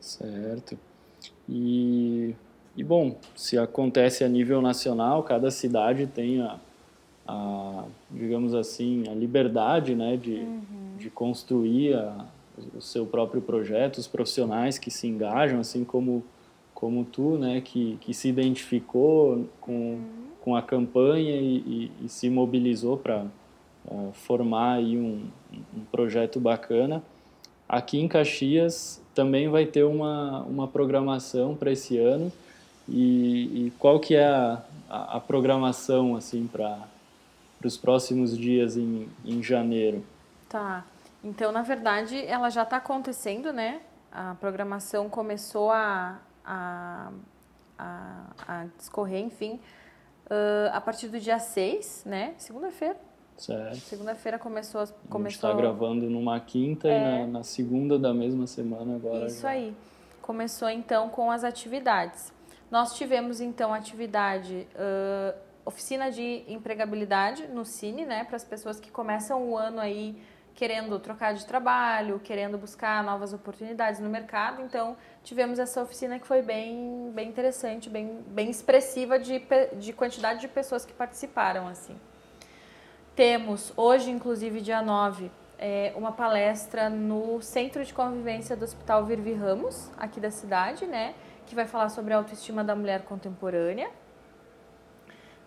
Certo. 0.00 0.78
E, 1.48 2.34
e 2.76 2.82
bom, 2.82 3.16
se 3.34 3.58
acontece 3.58 4.24
a 4.24 4.28
nível 4.28 4.60
nacional, 4.62 5.22
cada 5.22 5.50
cidade 5.50 6.06
tem 6.06 6.40
a, 6.40 6.58
a 7.26 7.84
digamos 8.10 8.54
assim, 8.54 9.04
a 9.08 9.14
liberdade 9.14 9.94
né, 9.94 10.16
de, 10.16 10.36
uhum. 10.36 10.96
de 10.98 11.10
construir 11.10 11.94
a, 11.94 12.26
o 12.74 12.80
seu 12.80 13.06
próprio 13.06 13.42
projeto, 13.42 13.98
os 13.98 14.06
profissionais 14.06 14.78
que 14.78 14.90
se 14.90 15.06
engajam, 15.06 15.60
assim 15.60 15.84
como, 15.84 16.24
como 16.74 17.04
tu, 17.04 17.36
né, 17.38 17.60
que, 17.60 17.98
que 18.00 18.14
se 18.14 18.28
identificou 18.28 19.46
com, 19.60 19.72
uhum. 19.72 20.26
com 20.40 20.56
a 20.56 20.62
campanha 20.62 21.36
e, 21.36 21.56
e, 21.56 21.92
e 22.06 22.08
se 22.08 22.30
mobilizou 22.30 22.96
para 22.96 23.26
uh, 23.86 24.12
formar 24.12 24.74
aí 24.74 24.96
um, 24.96 25.28
um 25.76 25.84
projeto 25.90 26.40
bacana. 26.40 27.02
Aqui 27.68 27.98
em 27.98 28.08
Caxias 28.08 29.00
também 29.14 29.48
vai 29.48 29.66
ter 29.66 29.84
uma, 29.84 30.42
uma 30.42 30.68
programação 30.68 31.54
para 31.54 31.72
esse 31.72 31.98
ano 31.98 32.32
e, 32.88 33.66
e, 33.66 33.70
qual 33.78 33.98
que 33.98 34.14
é 34.14 34.26
a, 34.26 34.62
a, 34.88 35.16
a 35.16 35.20
programação 35.20 36.16
assim 36.16 36.46
para 36.46 36.78
os 37.64 37.76
próximos 37.78 38.36
dias 38.36 38.76
em, 38.76 39.08
em 39.24 39.42
janeiro? 39.42 40.04
Tá, 40.48 40.84
então 41.22 41.50
na 41.50 41.62
verdade 41.62 42.22
ela 42.26 42.50
já 42.50 42.62
está 42.62 42.76
acontecendo, 42.76 43.52
né? 43.52 43.80
A 44.12 44.36
programação 44.38 45.08
começou 45.08 45.72
a, 45.72 46.18
a, 46.44 47.10
a, 47.78 48.20
a 48.46 48.66
discorrer, 48.78 49.24
enfim, 49.24 49.58
uh, 50.26 50.70
a 50.72 50.80
partir 50.80 51.08
do 51.08 51.18
dia 51.18 51.38
6, 51.38 52.04
né? 52.06 52.34
Segunda-feira. 52.38 52.96
Segunda-feira 53.36 54.38
começou, 54.38 54.86
começou. 55.08 55.16
A 55.16 55.22
gente 55.22 55.34
está 55.34 55.52
gravando 55.52 56.08
numa 56.08 56.38
quinta 56.40 56.88
é... 56.88 56.98
e 56.98 57.00
na, 57.00 57.26
na, 57.26 57.42
segunda 57.42 57.98
da 57.98 58.14
mesma 58.14 58.46
semana 58.46 58.94
agora. 58.94 59.26
Isso 59.26 59.42
já. 59.42 59.50
aí. 59.50 59.74
Começou 60.22 60.68
então 60.68 61.08
com 61.08 61.30
as 61.30 61.44
atividades. 61.44 62.32
Nós 62.70 62.96
tivemos 62.96 63.40
então 63.40 63.74
atividade, 63.74 64.66
uh, 64.74 65.38
oficina 65.64 66.10
de 66.10 66.44
empregabilidade 66.48 67.46
no 67.48 67.64
Cine, 67.64 68.06
né, 68.06 68.24
para 68.24 68.36
as 68.36 68.44
pessoas 68.44 68.80
que 68.80 68.90
começam 68.90 69.50
o 69.50 69.56
ano 69.56 69.80
aí 69.80 70.16
querendo 70.54 70.98
trocar 71.00 71.34
de 71.34 71.44
trabalho, 71.44 72.20
querendo 72.20 72.56
buscar 72.56 73.02
novas 73.02 73.32
oportunidades 73.32 74.00
no 74.00 74.08
mercado. 74.08 74.62
Então, 74.62 74.96
tivemos 75.22 75.58
essa 75.58 75.82
oficina 75.82 76.18
que 76.18 76.26
foi 76.26 76.42
bem, 76.42 77.10
bem 77.12 77.28
interessante, 77.28 77.90
bem, 77.90 78.22
bem 78.28 78.48
expressiva 78.48 79.18
de, 79.18 79.42
de 79.74 79.92
quantidade 79.92 80.40
de 80.40 80.48
pessoas 80.48 80.84
que 80.84 80.92
participaram, 80.92 81.66
assim. 81.66 81.96
Temos 83.14 83.72
hoje, 83.76 84.10
inclusive, 84.10 84.60
dia 84.60 84.82
9, 84.82 85.30
é, 85.56 85.92
uma 85.94 86.10
palestra 86.10 86.90
no 86.90 87.40
Centro 87.40 87.84
de 87.84 87.94
Convivência 87.94 88.56
do 88.56 88.64
Hospital 88.64 89.04
Virvi 89.04 89.32
Ramos, 89.32 89.88
aqui 89.96 90.18
da 90.18 90.32
cidade, 90.32 90.84
né? 90.84 91.14
Que 91.46 91.54
vai 91.54 91.64
falar 91.64 91.90
sobre 91.90 92.12
a 92.12 92.16
autoestima 92.16 92.64
da 92.64 92.74
mulher 92.74 93.02
contemporânea. 93.02 93.88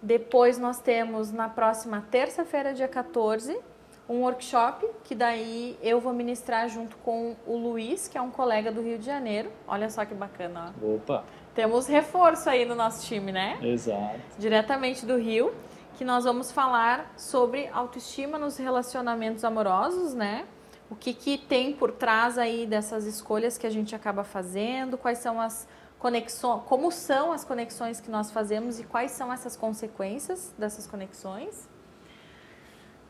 Depois 0.02 0.58
nós 0.58 0.80
temos 0.80 1.34
na 1.34 1.50
próxima 1.50 2.06
terça-feira, 2.10 2.74
dia 2.74 2.88
14, 2.88 3.60
um 4.08 4.22
workshop 4.22 4.88
que 5.04 5.14
daí 5.14 5.78
eu 5.82 6.00
vou 6.00 6.14
ministrar 6.14 6.70
junto 6.70 6.96
com 6.98 7.36
o 7.46 7.58
Luiz, 7.58 8.08
que 8.08 8.18
é 8.18 8.22
um 8.22 8.32
colega 8.32 8.72
do 8.72 8.82
Rio 8.82 8.98
de 8.98 9.06
Janeiro. 9.06 9.52
Olha 9.68 9.90
só 9.90 10.06
que 10.06 10.14
bacana. 10.14 10.74
Ó. 10.82 10.96
Opa! 10.96 11.26
Temos 11.54 11.88
reforço 11.88 12.50
aí 12.50 12.64
no 12.64 12.76
nosso 12.76 13.06
time, 13.06 13.32
né? 13.32 13.58
Exato. 13.62 14.22
Diretamente 14.38 15.06
do 15.06 15.18
Rio 15.18 15.54
que 15.98 16.06
nós 16.06 16.26
vamos 16.26 16.52
falar 16.52 17.12
sobre 17.18 17.68
autoestima 17.70 18.38
nos 18.38 18.56
relacionamentos 18.56 19.44
amorosos, 19.44 20.14
né? 20.14 20.46
O 20.92 20.96
que, 20.96 21.12
que 21.12 21.40
tem 21.40 21.74
por 21.74 21.92
trás 21.92 22.38
aí 22.38 22.68
dessas 22.68 23.06
escolhas 23.06 23.58
que 23.58 23.66
a 23.66 23.70
gente 23.70 23.96
acaba 23.96 24.24
fazendo, 24.24 24.96
quais 24.96 25.18
são 25.18 25.42
as 25.42 25.68
conexões, 25.98 26.62
como 26.68 26.92
são 26.92 27.32
as 27.32 27.44
conexões 27.44 28.00
que 28.00 28.12
nós 28.12 28.30
fazemos 28.30 28.80
e 28.80 28.84
quais 28.84 29.12
são 29.12 29.34
essas 29.34 29.58
consequências 29.58 30.54
dessas 30.56 30.86
conexões. 30.86 31.68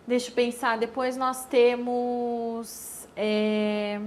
Deixa 0.08 0.32
eu 0.32 0.34
pensar, 0.34 0.78
depois 0.78 1.18
nós 1.18 1.46
temos 1.46 3.06
é, 3.18 4.00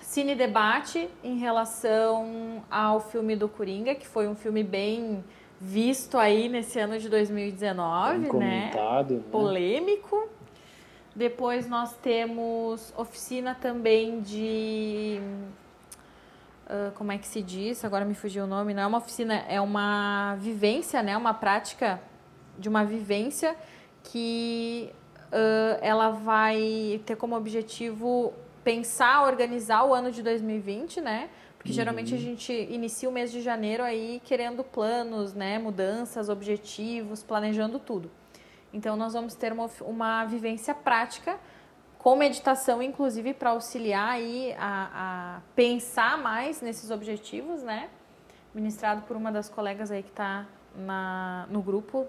cine 0.00 0.34
debate 0.34 1.08
em 1.22 1.38
relação 1.38 2.64
ao 2.68 2.98
filme 2.98 3.36
do 3.36 3.48
Coringa, 3.48 3.94
que 3.94 4.08
foi 4.08 4.26
um 4.26 4.34
filme 4.34 4.64
bem 4.64 5.24
visto 5.64 6.18
aí 6.18 6.46
nesse 6.50 6.78
ano 6.78 6.98
de 6.98 7.08
2019, 7.08 8.18
Bem 8.18 8.28
comentado, 8.28 9.14
né? 9.14 9.20
né? 9.20 9.24
Polêmico. 9.32 10.28
Depois 11.16 11.66
nós 11.66 11.96
temos 11.96 12.92
oficina 12.96 13.56
também 13.58 14.20
de. 14.20 15.18
Uh, 16.66 16.92
como 16.94 17.12
é 17.12 17.18
que 17.18 17.26
se 17.26 17.40
diz? 17.40 17.84
Agora 17.84 18.04
me 18.04 18.14
fugiu 18.14 18.44
o 18.44 18.46
nome. 18.46 18.74
Não 18.74 18.82
é 18.82 18.86
uma 18.86 18.98
oficina, 18.98 19.36
é 19.48 19.60
uma 19.60 20.36
vivência, 20.38 21.02
né? 21.02 21.16
Uma 21.16 21.32
prática 21.32 22.00
de 22.58 22.68
uma 22.68 22.84
vivência 22.84 23.56
que 24.02 24.90
uh, 25.32 25.78
ela 25.80 26.10
vai 26.10 27.00
ter 27.06 27.16
como 27.16 27.36
objetivo 27.36 28.34
pensar, 28.62 29.22
organizar 29.22 29.84
o 29.84 29.94
ano 29.94 30.10
de 30.10 30.22
2020, 30.22 31.00
né? 31.00 31.30
Porque 31.64 31.70
uhum. 31.70 31.76
geralmente 31.76 32.14
a 32.14 32.18
gente 32.18 32.52
inicia 32.52 33.08
o 33.08 33.12
mês 33.12 33.32
de 33.32 33.40
janeiro 33.40 33.82
aí 33.82 34.20
querendo 34.22 34.62
planos, 34.62 35.32
né, 35.32 35.58
mudanças, 35.58 36.28
objetivos, 36.28 37.22
planejando 37.22 37.78
tudo. 37.78 38.10
Então 38.70 38.96
nós 38.96 39.14
vamos 39.14 39.34
ter 39.34 39.50
uma, 39.50 39.70
uma 39.80 40.26
vivência 40.26 40.74
prática 40.74 41.40
com 41.96 42.16
meditação, 42.16 42.82
inclusive, 42.82 43.32
para 43.32 43.50
auxiliar 43.50 44.10
aí 44.10 44.54
a, 44.58 45.38
a, 45.38 45.40
pensar 45.56 46.18
mais 46.18 46.60
nesses 46.60 46.90
objetivos, 46.90 47.62
né? 47.62 47.88
Ministrado 48.54 49.00
por 49.06 49.16
uma 49.16 49.32
das 49.32 49.48
colegas 49.48 49.90
aí 49.90 50.02
que 50.02 50.10
está 50.10 50.46
no 51.48 51.62
grupo, 51.62 52.06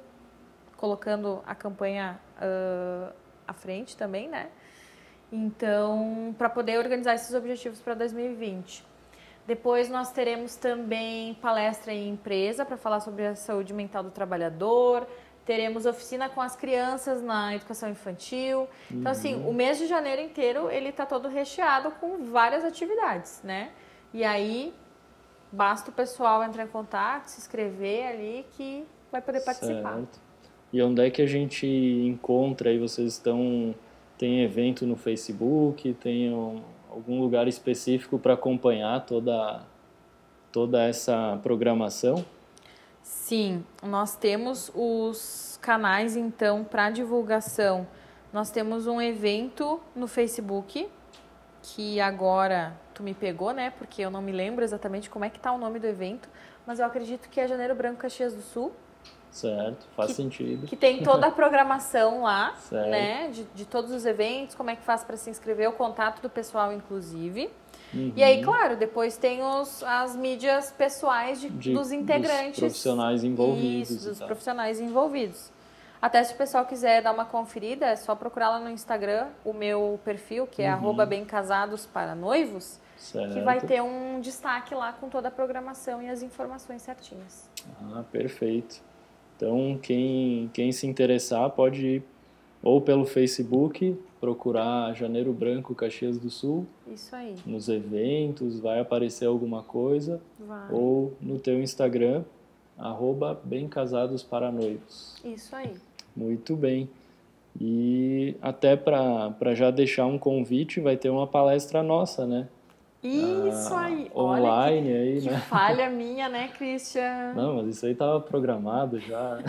colocando 0.75 1.41
a 1.45 1.55
campanha 1.55 2.19
uh, 2.35 3.13
à 3.47 3.53
frente 3.53 3.95
também, 3.95 4.27
né? 4.27 4.49
Então, 5.31 6.35
para 6.37 6.49
poder 6.49 6.77
organizar 6.77 7.15
esses 7.15 7.33
objetivos 7.33 7.79
para 7.79 7.93
2020. 7.93 8.94
Depois 9.47 9.89
nós 9.89 10.11
teremos 10.11 10.55
também 10.55 11.35
palestra 11.35 11.93
em 11.93 12.09
empresa 12.09 12.65
para 12.65 12.77
falar 12.77 12.99
sobre 12.99 13.27
a 13.27 13.35
saúde 13.35 13.73
mental 13.73 14.03
do 14.03 14.09
trabalhador. 14.09 15.07
Teremos 15.45 15.85
oficina 15.85 16.27
com 16.27 16.41
as 16.41 16.55
crianças 16.55 17.21
na 17.21 17.53
educação 17.53 17.87
infantil. 17.87 18.67
Então, 18.89 19.11
assim, 19.11 19.35
uhum. 19.35 19.49
o 19.49 19.53
mês 19.53 19.77
de 19.77 19.85
janeiro 19.85 20.21
inteiro 20.21 20.71
ele 20.71 20.89
está 20.89 21.05
todo 21.05 21.27
recheado 21.27 21.91
com 21.91 22.25
várias 22.25 22.63
atividades, 22.63 23.41
né? 23.43 23.69
E 24.11 24.23
aí, 24.23 24.73
basta 25.51 25.91
o 25.91 25.93
pessoal 25.93 26.43
entrar 26.43 26.63
em 26.63 26.67
contato, 26.67 27.27
se 27.27 27.39
inscrever 27.39 28.07
ali 28.07 28.45
que 28.53 28.83
vai 29.11 29.21
poder 29.21 29.41
participar. 29.41 29.97
Certo. 29.97 30.19
E 30.73 30.81
onde 30.81 31.05
é 31.05 31.09
que 31.11 31.21
a 31.21 31.27
gente 31.27 31.67
encontra 31.67 32.69
aí? 32.69 32.79
Vocês 32.79 33.13
estão. 33.13 33.75
Tem 34.17 34.43
evento 34.43 34.85
no 34.85 34.95
Facebook, 34.95 35.93
tem 35.95 36.33
um, 36.33 36.63
algum 36.95 37.19
lugar 37.19 37.45
específico 37.45 38.17
para 38.17 38.35
acompanhar 38.35 39.05
toda, 39.05 39.63
toda 40.49 40.81
essa 40.81 41.37
programação? 41.43 42.25
Sim, 43.03 43.65
nós 43.83 44.15
temos 44.15 44.71
os 44.73 45.59
canais 45.61 46.15
então 46.15 46.63
para 46.63 46.89
divulgação. 46.89 47.85
Nós 48.31 48.49
temos 48.49 48.87
um 48.87 49.01
evento 49.01 49.79
no 49.93 50.07
Facebook 50.07 50.87
que 51.61 51.99
agora 51.99 52.79
tu 52.93 53.03
me 53.03 53.13
pegou, 53.13 53.51
né? 53.51 53.71
Porque 53.71 54.01
eu 54.01 54.09
não 54.09 54.21
me 54.21 54.31
lembro 54.31 54.63
exatamente 54.63 55.09
como 55.09 55.25
é 55.25 55.29
que 55.29 55.39
tá 55.39 55.51
o 55.51 55.57
nome 55.57 55.79
do 55.79 55.87
evento, 55.87 56.29
mas 56.65 56.79
eu 56.79 56.85
acredito 56.85 57.29
que 57.29 57.41
é 57.41 57.47
Janeiro 57.47 57.75
Branco 57.75 57.97
Caxias 57.97 58.33
do 58.33 58.41
Sul. 58.41 58.71
Certo, 59.35 59.85
faz 59.97 60.11
que, 60.11 60.15
sentido. 60.15 60.65
Que 60.65 60.77
tem 60.77 61.03
toda 61.03 61.27
a 61.27 61.31
programação 61.31 62.21
lá, 62.21 62.55
certo. 62.55 62.89
né? 62.89 63.27
De, 63.27 63.43
de 63.43 63.65
todos 63.65 63.91
os 63.91 64.05
eventos, 64.05 64.55
como 64.55 64.69
é 64.69 64.77
que 64.77 64.81
faz 64.81 65.03
para 65.03 65.17
se 65.17 65.29
inscrever, 65.29 65.67
o 65.67 65.73
contato 65.73 66.21
do 66.21 66.29
pessoal, 66.29 66.71
inclusive. 66.71 67.49
Uhum. 67.93 68.13
E 68.15 68.23
aí, 68.23 68.41
claro, 68.41 68.77
depois 68.77 69.17
tem 69.17 69.43
os, 69.43 69.83
as 69.83 70.15
mídias 70.15 70.71
pessoais 70.71 71.41
de, 71.41 71.49
de 71.49 71.73
dos 71.73 71.91
integrantes. 71.91 72.51
Dos 72.51 72.59
profissionais 72.59 73.25
envolvidos. 73.25 73.89
Isso, 73.89 74.07
dos 74.07 74.21
profissionais 74.21 74.79
envolvidos. 74.79 75.51
Até 76.01 76.23
se 76.23 76.33
o 76.33 76.37
pessoal 76.37 76.65
quiser 76.65 77.01
dar 77.01 77.11
uma 77.11 77.25
conferida, 77.25 77.87
é 77.87 77.95
só 77.97 78.15
procurar 78.15 78.51
lá 78.51 78.59
no 78.59 78.69
Instagram 78.69 79.27
o 79.43 79.51
meu 79.51 79.99
perfil, 80.05 80.47
que 80.47 80.61
é 80.61 80.73
uhum. 80.73 80.79
para 81.85 82.15
noivos, 82.15 82.79
certo. 82.95 83.33
que 83.33 83.41
vai 83.41 83.59
ter 83.59 83.81
um 83.81 84.21
destaque 84.21 84.73
lá 84.73 84.93
com 84.93 85.09
toda 85.09 85.27
a 85.27 85.31
programação 85.31 86.01
e 86.01 86.07
as 86.07 86.21
informações 86.23 86.83
certinhas. 86.83 87.49
Ah, 87.91 88.03
perfeito. 88.09 88.81
Então, 89.35 89.77
quem, 89.81 90.49
quem 90.53 90.71
se 90.71 90.87
interessar 90.87 91.49
pode 91.49 91.85
ir 91.85 92.03
ou 92.65 92.81
pelo 92.81 93.05
Facebook, 93.05 93.95
procurar 94.19 94.91
Janeiro 94.95 95.31
Branco 95.31 95.75
Caxias 95.75 96.17
do 96.17 96.31
Sul. 96.31 96.65
Isso 96.91 97.15
aí. 97.15 97.35
Nos 97.45 97.69
eventos, 97.69 98.59
vai 98.59 98.79
aparecer 98.79 99.27
alguma 99.27 99.61
coisa. 99.61 100.19
Vai. 100.39 100.71
Ou 100.71 101.13
no 101.21 101.37
teu 101.37 101.61
Instagram, 101.61 102.23
arroba 102.75 103.39
Bem 103.43 103.67
Casados 103.67 104.23
para 104.23 104.51
Noivos. 104.51 105.15
Isso 105.23 105.55
aí. 105.55 105.73
Muito 106.15 106.55
bem. 106.55 106.89
E 107.61 108.35
até 108.41 108.75
para 108.75 109.53
já 109.53 109.69
deixar 109.69 110.07
um 110.07 110.17
convite, 110.17 110.79
vai 110.79 110.97
ter 110.97 111.09
uma 111.09 111.27
palestra 111.27 111.83
nossa, 111.83 112.25
né? 112.25 112.47
Isso 113.03 113.73
ah, 113.73 113.85
aí. 113.85 114.11
Online 114.15 114.87
que, 114.87 114.97
aí, 114.97 115.21
que 115.21 115.29
né? 115.29 115.39
falha 115.41 115.89
minha, 115.89 116.27
né, 116.27 116.47
Christian? 116.49 117.33
Não, 117.35 117.57
mas 117.57 117.75
isso 117.75 117.85
aí 117.85 117.93
tava 117.93 118.19
programado 118.19 118.99
já. 118.99 119.39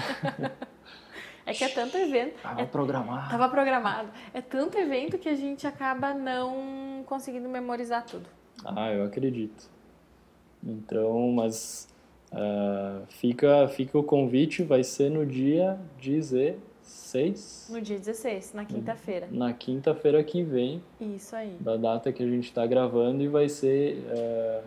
é 1.47 1.53
que 1.53 1.65
é 1.65 1.69
tanto 1.69 1.97
evento. 1.97 2.41
Tava 2.43 2.61
é, 2.61 2.67
programado. 2.67 3.31
Tava 3.31 3.49
programado. 3.49 4.09
É 4.35 4.41
tanto 4.43 4.77
evento 4.79 5.17
que 5.19 5.29
a 5.29 5.35
gente 5.35 5.67
acaba 5.67 6.13
não 6.13 7.03
conseguindo 7.07 7.49
memorizar 7.49 8.05
tudo. 8.05 8.29
Ah, 8.65 8.91
eu 8.91 9.05
acredito. 9.05 9.71
Então, 10.63 11.33
mas 11.33 11.89
uh, 12.33 13.07
fica, 13.09 13.69
fica 13.69 13.99
o 13.99 14.03
convite, 14.03 14.63
vai 14.63 14.83
ser 14.83 15.11
no 15.11 15.25
dia 15.25 15.79
16 16.03 16.57
16. 16.87 17.69
No 17.71 17.81
dia 17.81 17.99
16, 17.99 18.55
na 18.55 18.65
quinta-feira. 18.65 19.29
Na 19.31 19.53
quinta-feira 19.53 20.23
que 20.23 20.43
vem. 20.43 20.83
Isso 21.01 21.35
aí. 21.35 21.57
Da 21.61 21.77
data 21.77 22.13
que 22.13 22.23
a 22.23 22.27
gente 22.27 22.45
está 22.45 22.65
gravando 22.65 23.23
e 23.23 23.29
vai 23.29 23.49
ser. 23.49 24.05
É, 24.09 24.63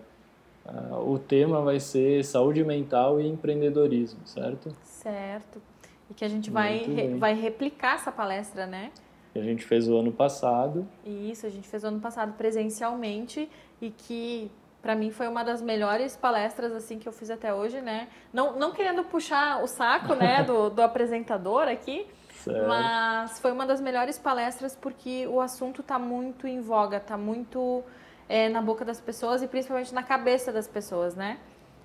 é, 0.65 0.95
o 0.95 1.17
tema 1.17 1.61
vai 1.61 1.79
ser 1.79 2.23
saúde 2.25 2.63
mental 2.63 3.21
e 3.21 3.27
empreendedorismo, 3.27 4.19
certo? 4.25 4.75
Certo. 4.83 5.61
E 6.09 6.13
que 6.13 6.25
a 6.25 6.27
gente 6.27 6.51
vai, 6.51 6.79
re, 6.79 7.15
vai 7.15 7.33
replicar 7.33 7.95
essa 7.95 8.11
palestra, 8.11 8.67
né? 8.67 8.91
Que 9.31 9.39
a 9.39 9.43
gente 9.43 9.63
fez 9.63 9.87
o 9.87 9.97
ano 9.97 10.11
passado. 10.11 10.87
Isso, 11.05 11.45
a 11.45 11.49
gente 11.49 11.67
fez 11.67 11.83
o 11.83 11.87
ano 11.87 11.99
passado 11.99 12.33
presencialmente 12.33 13.49
e 13.81 13.91
que 13.91 14.51
para 14.81 14.95
mim 14.95 15.11
foi 15.11 15.27
uma 15.27 15.43
das 15.43 15.61
melhores 15.61 16.15
palestras 16.15 16.73
assim 16.73 16.97
que 16.97 17.07
eu 17.07 17.11
fiz 17.11 17.29
até 17.29 17.53
hoje, 17.53 17.81
né? 17.81 18.07
Não, 18.31 18.57
não 18.57 18.71
querendo 18.71 19.03
puxar 19.03 19.61
o 19.61 19.67
saco, 19.67 20.15
né, 20.15 20.43
do, 20.43 20.69
do 20.71 20.81
apresentador 20.81 21.67
aqui, 21.67 22.07
certo. 22.35 22.67
mas 22.67 23.39
foi 23.39 23.51
uma 23.51 23.65
das 23.65 23.81
melhores 23.81 24.17
palestras 24.17 24.75
porque 24.75 25.27
o 25.27 25.41
assunto 25.41 25.81
está 25.81 25.99
muito 25.99 26.47
em 26.47 26.61
voga, 26.61 26.97
está 26.97 27.17
muito 27.17 27.83
é, 28.27 28.47
na 28.47 28.61
boca 28.61 28.85
das 28.85 29.01
pessoas 29.01 29.41
e 29.41 29.47
principalmente 29.47 29.93
na 29.93 30.03
cabeça 30.03 30.51
das 30.51 30.67
pessoas, 30.67 31.15
né? 31.15 31.39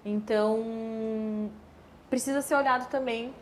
Então 0.05 1.51
precisa 2.09 2.41
ser 2.43 2.55
olhado 2.55 2.89
também 2.89 3.35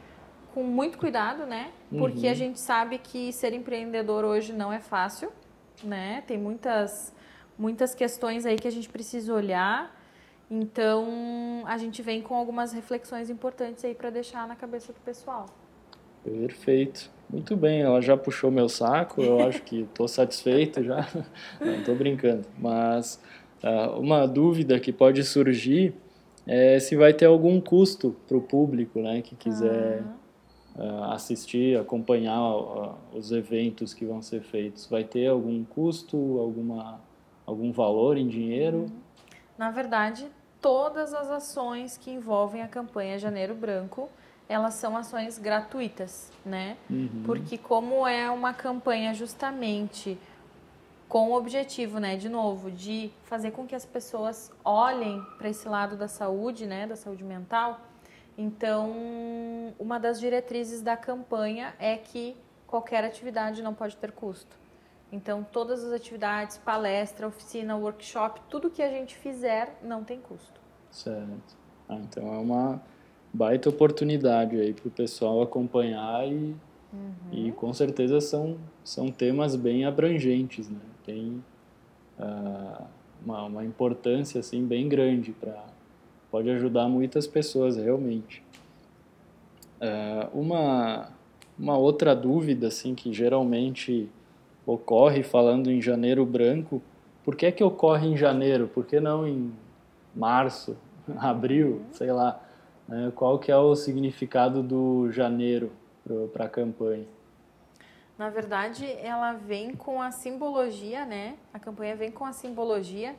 com 0.54 0.62
muito 0.62 0.96
cuidado, 0.98 1.44
né? 1.44 1.72
Porque 1.90 2.26
uhum. 2.26 2.32
a 2.32 2.34
gente 2.34 2.60
sabe 2.60 2.98
que 2.98 3.32
ser 3.32 3.52
empreendedor 3.52 4.24
hoje 4.24 4.52
não 4.52 4.72
é 4.72 4.80
fácil, 4.80 5.30
né? 5.82 6.22
Tem 6.26 6.38
muitas 6.38 7.14
muitas 7.58 7.94
questões 7.94 8.46
aí 8.46 8.56
que 8.56 8.68
a 8.68 8.72
gente 8.72 8.88
precisa 8.88 9.32
olhar. 9.32 9.94
Então, 10.50 11.62
a 11.66 11.78
gente 11.78 12.02
vem 12.02 12.20
com 12.20 12.34
algumas 12.34 12.72
reflexões 12.72 13.30
importantes 13.30 13.84
aí 13.84 13.94
para 13.94 14.10
deixar 14.10 14.46
na 14.46 14.54
cabeça 14.54 14.92
do 14.92 15.00
pessoal. 15.00 15.46
Perfeito. 16.22 17.10
Muito 17.28 17.56
bem, 17.56 17.80
ela 17.80 18.02
já 18.02 18.14
puxou 18.16 18.50
meu 18.50 18.68
saco, 18.68 19.22
eu 19.22 19.40
acho 19.40 19.62
que 19.62 19.80
estou 19.88 20.06
satisfeito 20.06 20.84
já. 20.84 21.08
Não, 21.58 21.78
estou 21.78 21.94
brincando. 21.94 22.46
Mas 22.58 23.18
uh, 23.62 23.98
uma 23.98 24.26
dúvida 24.26 24.78
que 24.78 24.92
pode 24.92 25.24
surgir 25.24 25.94
é 26.46 26.78
se 26.78 26.96
vai 26.96 27.14
ter 27.14 27.26
algum 27.26 27.60
custo 27.60 28.14
para 28.28 28.36
o 28.36 28.42
público 28.42 29.00
né, 29.00 29.22
que 29.22 29.34
quiser 29.34 30.02
uh, 30.76 31.04
assistir, 31.12 31.78
acompanhar 31.78 32.40
uh, 32.40 32.94
os 33.14 33.32
eventos 33.32 33.94
que 33.94 34.04
vão 34.04 34.20
ser 34.20 34.42
feitos. 34.42 34.86
Vai 34.86 35.04
ter 35.04 35.28
algum 35.28 35.64
custo, 35.64 36.16
alguma 36.38 37.00
algum 37.52 37.72
valor 37.72 38.16
em 38.16 38.26
dinheiro? 38.26 38.86
Na 39.56 39.70
verdade, 39.70 40.26
todas 40.60 41.14
as 41.14 41.30
ações 41.30 41.96
que 41.96 42.10
envolvem 42.10 42.62
a 42.62 42.68
campanha 42.68 43.18
Janeiro 43.18 43.54
Branco, 43.54 44.08
elas 44.48 44.74
são 44.74 44.96
ações 44.96 45.38
gratuitas, 45.38 46.30
né? 46.44 46.76
Uhum. 46.90 47.22
Porque 47.24 47.56
como 47.56 48.06
é 48.06 48.30
uma 48.30 48.52
campanha 48.52 49.14
justamente 49.14 50.18
com 51.08 51.30
o 51.30 51.34
objetivo, 51.36 51.98
né, 52.00 52.16
de 52.16 52.28
novo, 52.28 52.70
de 52.70 53.10
fazer 53.24 53.50
com 53.50 53.66
que 53.66 53.74
as 53.74 53.84
pessoas 53.84 54.50
olhem 54.64 55.22
para 55.36 55.50
esse 55.50 55.68
lado 55.68 55.94
da 55.94 56.08
saúde, 56.08 56.64
né, 56.64 56.86
da 56.86 56.96
saúde 56.96 57.22
mental. 57.22 57.80
Então, 58.36 58.90
uma 59.78 60.00
das 60.00 60.18
diretrizes 60.18 60.80
da 60.80 60.96
campanha 60.96 61.74
é 61.78 61.98
que 61.98 62.34
qualquer 62.66 63.04
atividade 63.04 63.62
não 63.62 63.74
pode 63.74 63.94
ter 63.98 64.10
custo. 64.10 64.56
Então, 65.12 65.46
todas 65.53 65.85
as 65.85 65.92
atividades, 65.92 66.57
palestra, 66.57 67.29
oficina, 67.29 67.77
workshop, 67.77 68.40
tudo 68.48 68.70
que 68.70 68.83
a 68.83 68.88
gente 68.88 69.14
fizer 69.14 69.79
não 69.85 70.03
tem 70.03 70.18
custo. 70.18 70.59
Certo. 70.90 71.55
Ah, 71.87 71.96
então, 71.96 72.27
é 72.35 72.38
uma 72.38 72.83
baita 73.33 73.68
oportunidade 73.68 74.59
aí 74.59 74.72
para 74.72 74.88
o 74.88 74.90
pessoal 74.90 75.42
acompanhar 75.42 76.27
e, 76.27 76.57
uhum. 76.92 77.12
e 77.31 77.53
com 77.53 77.72
certeza 77.75 78.22
são, 78.22 78.57
são 78.83 79.11
temas 79.11 79.55
bem 79.55 79.85
abrangentes, 79.85 80.70
né? 80.70 80.81
Tem 81.05 81.44
uh, 82.18 82.85
uma, 83.25 83.44
uma 83.44 83.64
importância 83.64 84.40
assim 84.40 84.64
bem 84.64 84.88
grande 84.88 85.33
para 85.33 85.62
pode 86.31 86.48
ajudar 86.48 86.88
muitas 86.88 87.27
pessoas 87.27 87.77
realmente. 87.77 88.42
Uh, 89.79 90.40
uma 90.40 91.11
uma 91.59 91.77
outra 91.77 92.14
dúvida 92.14 92.68
assim 92.68 92.94
que 92.94 93.12
geralmente 93.12 94.09
ocorre 94.66 95.22
falando 95.22 95.70
em 95.70 95.81
janeiro 95.81 96.25
branco, 96.25 96.83
por 97.25 97.37
que, 97.37 97.51
que 97.53 97.62
ocorre 97.62 98.09
em 98.09 98.16
janeiro? 98.16 98.68
Por 98.68 98.85
que 98.85 98.98
não 98.98 99.27
em 99.27 99.53
março, 100.14 100.77
abril, 101.18 101.83
sei 101.92 102.12
lá? 102.12 102.40
Né? 102.88 103.12
Qual 103.14 103.38
que 103.38 103.51
é 103.51 103.57
o 103.57 103.75
significado 103.75 104.62
do 104.62 105.11
janeiro 105.11 105.70
para 106.33 106.46
a 106.46 106.48
campanha? 106.48 107.07
Na 108.18 108.29
verdade, 108.29 108.87
ela 109.01 109.33
vem 109.33 109.75
com 109.75 110.01
a 110.01 110.11
simbologia, 110.11 111.05
né? 111.05 111.37
A 111.53 111.59
campanha 111.59 111.96
vem 111.96 112.11
com 112.11 112.25
a 112.25 112.33
simbologia 112.33 113.16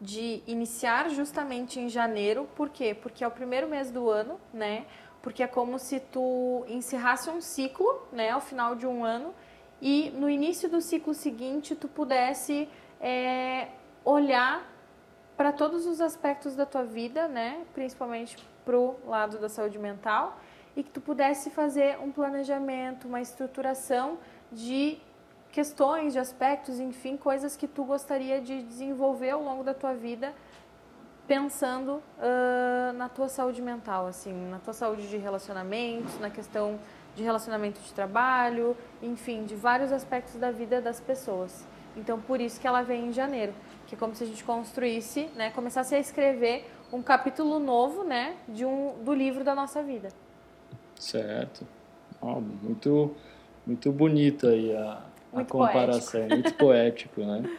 de 0.00 0.42
iniciar 0.46 1.10
justamente 1.10 1.80
em 1.80 1.88
janeiro. 1.88 2.48
Por 2.54 2.68
quê? 2.68 2.94
Porque 2.94 3.24
é 3.24 3.26
o 3.28 3.30
primeiro 3.30 3.68
mês 3.68 3.90
do 3.90 4.08
ano, 4.08 4.38
né? 4.52 4.86
Porque 5.20 5.42
é 5.42 5.46
como 5.46 5.78
se 5.78 5.98
tu 5.98 6.64
encerrasse 6.68 7.28
um 7.28 7.40
ciclo, 7.40 8.02
né? 8.12 8.30
Ao 8.30 8.40
final 8.40 8.74
de 8.76 8.86
um 8.86 9.04
ano 9.04 9.34
e 9.80 10.10
no 10.14 10.28
início 10.28 10.68
do 10.68 10.80
ciclo 10.80 11.14
seguinte 11.14 11.74
tu 11.74 11.88
pudesse 11.88 12.68
é, 13.00 13.68
olhar 14.04 14.66
para 15.36 15.52
todos 15.52 15.86
os 15.86 16.00
aspectos 16.00 16.56
da 16.56 16.64
tua 16.64 16.82
vida, 16.82 17.28
né? 17.28 17.64
Principalmente 17.74 18.36
pro 18.64 18.96
lado 19.06 19.38
da 19.38 19.48
saúde 19.48 19.78
mental 19.78 20.38
e 20.74 20.82
que 20.82 20.90
tu 20.90 21.00
pudesse 21.00 21.50
fazer 21.50 21.98
um 22.00 22.10
planejamento, 22.10 23.08
uma 23.08 23.20
estruturação 23.20 24.18
de 24.52 24.98
questões, 25.50 26.12
de 26.12 26.18
aspectos, 26.18 26.78
enfim, 26.78 27.16
coisas 27.16 27.56
que 27.56 27.66
tu 27.66 27.84
gostaria 27.84 28.40
de 28.40 28.62
desenvolver 28.62 29.30
ao 29.30 29.42
longo 29.42 29.64
da 29.64 29.72
tua 29.72 29.94
vida, 29.94 30.34
pensando 31.26 32.02
uh, 32.18 32.92
na 32.94 33.08
tua 33.08 33.28
saúde 33.28 33.60
mental, 33.60 34.06
assim, 34.06 34.32
na 34.48 34.58
tua 34.58 34.72
saúde 34.72 35.08
de 35.08 35.16
relacionamentos, 35.16 36.18
na 36.20 36.30
questão 36.30 36.78
de 37.14 37.22
relacionamento 37.22 37.80
de 37.80 37.92
trabalho, 37.92 38.76
enfim, 39.02 39.44
de 39.44 39.54
vários 39.54 39.90
aspectos 39.90 40.36
da 40.36 40.50
vida 40.50 40.80
das 40.80 41.00
pessoas. 41.00 41.66
Então, 41.96 42.20
por 42.20 42.40
isso 42.40 42.60
que 42.60 42.66
ela 42.66 42.82
vem 42.82 43.08
em 43.08 43.12
janeiro, 43.12 43.54
que 43.86 43.94
é 43.94 43.98
como 43.98 44.14
se 44.14 44.22
a 44.22 44.26
gente 44.26 44.44
construísse, 44.44 45.30
né, 45.34 45.50
começasse 45.50 45.94
a 45.94 45.98
escrever 45.98 46.70
um 46.92 47.02
capítulo 47.02 47.58
novo, 47.58 48.04
né, 48.04 48.36
de 48.46 48.64
um 48.64 48.94
do 49.02 49.14
livro 49.14 49.42
da 49.42 49.54
nossa 49.54 49.82
vida. 49.82 50.08
Certo. 50.94 51.66
Oh, 52.20 52.40
muito 52.40 53.14
muito 53.66 53.90
bonita 53.90 54.48
aí 54.48 54.74
a, 54.74 55.02
a 55.34 55.44
comparação, 55.44 56.20
poético. 56.20 56.34
muito 56.34 56.54
poético, 56.54 57.20
né? 57.22 57.42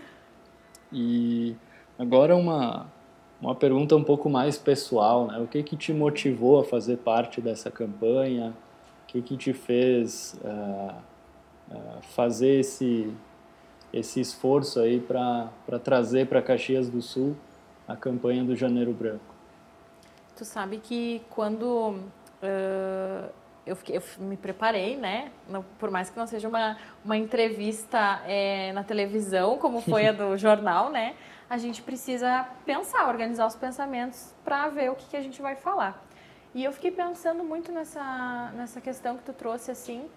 E 0.89 1.53
agora 1.99 2.33
uma 2.33 2.89
uma 3.41 3.53
pergunta 3.53 3.95
um 3.95 4.03
pouco 4.03 4.29
mais 4.29 4.57
pessoal, 4.57 5.27
né? 5.27 5.39
O 5.39 5.47
que 5.47 5.61
que 5.63 5.75
te 5.75 5.93
motivou 5.93 6.59
a 6.59 6.63
fazer 6.63 6.97
parte 6.97 7.39
dessa 7.39 7.69
campanha? 7.69 8.53
O 9.03 9.07
que 9.07 9.21
que 9.21 9.37
te 9.37 9.53
fez 9.53 10.39
uh, 10.43 10.93
uh, 11.71 12.01
fazer 12.01 12.59
esse 12.59 13.13
esse 13.93 14.19
esforço 14.19 14.79
aí 14.79 14.99
para 14.99 15.49
trazer 15.83 16.27
para 16.27 16.41
Caxias 16.41 16.89
do 16.89 17.01
Sul 17.01 17.35
a 17.87 17.95
campanha 17.95 18.43
do 18.43 18.55
Janeiro 18.55 18.91
Branco? 18.91 19.33
Tu 20.35 20.43
sabe 20.43 20.77
que 20.77 21.21
quando 21.29 21.95
uh, 22.43 23.29
eu, 23.65 23.75
fiquei, 23.75 23.97
eu, 23.97 24.03
me 24.19 24.37
preparei, 24.37 24.97
né? 24.97 25.31
por 25.79 25.89
mais 25.89 26.09
que 26.09 26.17
não 26.17 26.27
seja 26.27 26.47
uma, 26.47 26.77
uma 27.03 27.17
entrevista 27.17 28.21
é, 28.25 28.71
na 28.73 28.83
televisão, 28.83 29.57
como 29.57 29.81
foi 29.81 30.07
a 30.07 30.11
do 30.11 30.35
jornal, 30.37 30.91
né? 30.91 31.15
A 31.49 31.57
gente 31.57 31.81
precisa 31.81 32.47
pensar, 32.65 33.07
organizar 33.07 33.47
os 33.47 33.55
pensamentos 33.55 34.33
para 34.43 34.67
ver 34.67 34.91
o 34.91 34.95
que, 34.95 35.05
que 35.07 35.17
a 35.17 35.21
gente 35.21 35.41
vai 35.41 35.55
falar. 35.55 36.03
E 36.53 36.63
eu 36.63 36.71
fiquei 36.73 36.91
pensando 36.91 37.43
muito 37.43 37.71
nessa, 37.71 38.51
nessa 38.55 38.81
questão 38.81 39.15
que 39.17 39.23
tu 39.23 39.31
trouxe, 39.31 39.71
assim, 39.71 40.09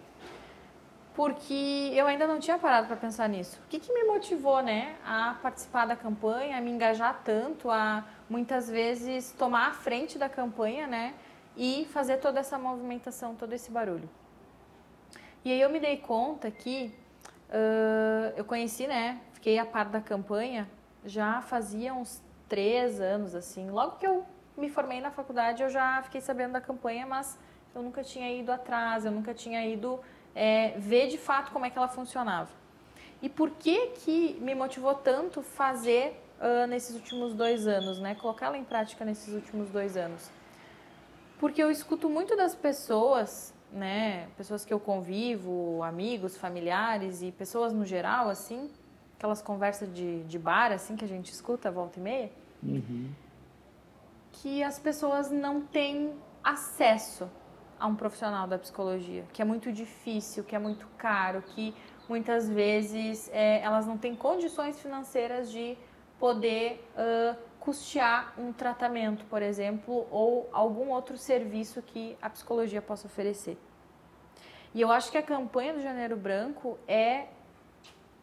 porque 1.14 1.92
eu 1.94 2.06
ainda 2.06 2.26
não 2.26 2.40
tinha 2.40 2.58
parado 2.58 2.86
para 2.86 2.96
pensar 2.96 3.28
nisso. 3.28 3.60
O 3.64 3.68
que, 3.68 3.78
que 3.78 3.92
me 3.92 4.04
motivou, 4.04 4.62
né, 4.62 4.96
a 5.04 5.36
participar 5.42 5.86
da 5.86 5.94
campanha, 5.94 6.56
a 6.56 6.60
me 6.60 6.70
engajar 6.70 7.20
tanto, 7.24 7.70
a 7.70 8.04
muitas 8.28 8.68
vezes 8.68 9.32
tomar 9.32 9.68
a 9.68 9.72
frente 9.72 10.18
da 10.18 10.28
campanha, 10.28 10.86
né, 10.86 11.14
e 11.56 11.86
fazer 11.92 12.18
toda 12.18 12.40
essa 12.40 12.58
movimentação, 12.58 13.34
todo 13.34 13.52
esse 13.52 13.70
barulho. 13.70 14.08
E 15.44 15.52
aí 15.52 15.60
eu 15.60 15.70
me 15.70 15.78
dei 15.78 15.96
conta 15.96 16.50
que 16.50 16.92
uh, 17.50 18.32
eu 18.36 18.44
conheci, 18.44 18.86
né, 18.86 19.20
fiquei 19.32 19.58
a 19.58 19.66
par 19.66 19.86
da 19.86 20.00
campanha 20.00 20.68
já 21.04 21.40
fazia 21.40 21.94
uns 21.94 22.22
três 22.48 23.00
anos, 23.00 23.34
assim. 23.34 23.70
Logo 23.70 23.96
que 23.96 24.06
eu 24.06 24.24
me 24.56 24.68
formei 24.68 25.00
na 25.00 25.10
faculdade, 25.10 25.62
eu 25.62 25.70
já 25.70 26.02
fiquei 26.02 26.20
sabendo 26.20 26.52
da 26.52 26.60
campanha, 26.60 27.06
mas 27.06 27.38
eu 27.74 27.82
nunca 27.82 28.02
tinha 28.02 28.32
ido 28.32 28.50
atrás, 28.50 29.04
eu 29.04 29.12
nunca 29.12 29.32
tinha 29.32 29.64
ido 29.66 30.00
é, 30.34 30.74
ver 30.78 31.08
de 31.08 31.18
fato 31.18 31.52
como 31.52 31.64
é 31.64 31.70
que 31.70 31.78
ela 31.78 31.88
funcionava. 31.88 32.50
E 33.22 33.28
por 33.28 33.50
que 33.50 33.88
que 33.88 34.38
me 34.40 34.54
motivou 34.54 34.94
tanto 34.94 35.42
fazer 35.42 36.20
uh, 36.40 36.66
nesses 36.66 36.96
últimos 36.96 37.34
dois 37.34 37.66
anos, 37.66 38.00
né? 38.00 38.14
Colocá-la 38.14 38.56
em 38.56 38.64
prática 38.64 39.04
nesses 39.04 39.34
últimos 39.34 39.68
dois 39.70 39.96
anos? 39.96 40.30
Porque 41.38 41.62
eu 41.62 41.70
escuto 41.70 42.08
muito 42.08 42.34
das 42.36 42.54
pessoas, 42.54 43.54
né? 43.70 44.28
Pessoas 44.36 44.64
que 44.64 44.72
eu 44.72 44.80
convivo, 44.80 45.82
amigos, 45.82 46.36
familiares 46.36 47.22
e 47.22 47.30
pessoas 47.30 47.72
no 47.72 47.84
geral, 47.84 48.28
assim, 48.28 48.70
aquelas 49.20 49.42
conversas 49.42 49.92
de, 49.92 50.24
de 50.24 50.38
bar, 50.38 50.72
assim, 50.72 50.96
que 50.96 51.04
a 51.04 51.08
gente 51.08 51.30
escuta 51.30 51.70
volta 51.70 52.00
e 52.00 52.02
meia, 52.02 52.32
uhum. 52.62 53.10
que 54.32 54.62
as 54.62 54.78
pessoas 54.78 55.30
não 55.30 55.60
têm 55.60 56.14
acesso 56.42 57.28
a 57.78 57.86
um 57.86 57.94
profissional 57.94 58.48
da 58.48 58.58
psicologia, 58.58 59.26
que 59.30 59.42
é 59.42 59.44
muito 59.44 59.70
difícil, 59.70 60.42
que 60.42 60.56
é 60.56 60.58
muito 60.58 60.86
caro, 60.96 61.42
que 61.42 61.74
muitas 62.08 62.48
vezes 62.48 63.28
é, 63.30 63.60
elas 63.60 63.86
não 63.86 63.98
têm 63.98 64.16
condições 64.16 64.80
financeiras 64.80 65.52
de 65.52 65.76
poder 66.18 66.82
uh, 66.96 67.36
custear 67.60 68.32
um 68.38 68.54
tratamento, 68.54 69.26
por 69.26 69.42
exemplo, 69.42 70.06
ou 70.10 70.48
algum 70.50 70.88
outro 70.88 71.18
serviço 71.18 71.82
que 71.82 72.16
a 72.22 72.30
psicologia 72.30 72.80
possa 72.80 73.06
oferecer. 73.06 73.58
E 74.74 74.80
eu 74.80 74.90
acho 74.90 75.10
que 75.10 75.18
a 75.18 75.22
campanha 75.22 75.74
do 75.74 75.82
Janeiro 75.82 76.16
Branco 76.16 76.78
é 76.88 77.26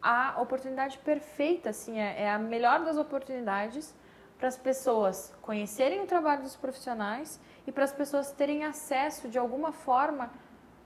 a 0.02 0.40
oportunidade 0.40 0.98
perfeita, 0.98 1.70
assim, 1.70 1.98
é, 1.98 2.22
é 2.22 2.30
a 2.30 2.38
melhor 2.38 2.84
das 2.84 2.96
oportunidades 2.96 3.94
para 4.38 4.48
as 4.48 4.56
pessoas 4.56 5.34
conhecerem 5.42 6.00
o 6.00 6.06
trabalho 6.06 6.42
dos 6.42 6.56
profissionais 6.56 7.40
e 7.66 7.72
para 7.72 7.84
as 7.84 7.92
pessoas 7.92 8.30
terem 8.30 8.64
acesso 8.64 9.28
de 9.28 9.38
alguma 9.38 9.72
forma 9.72 10.30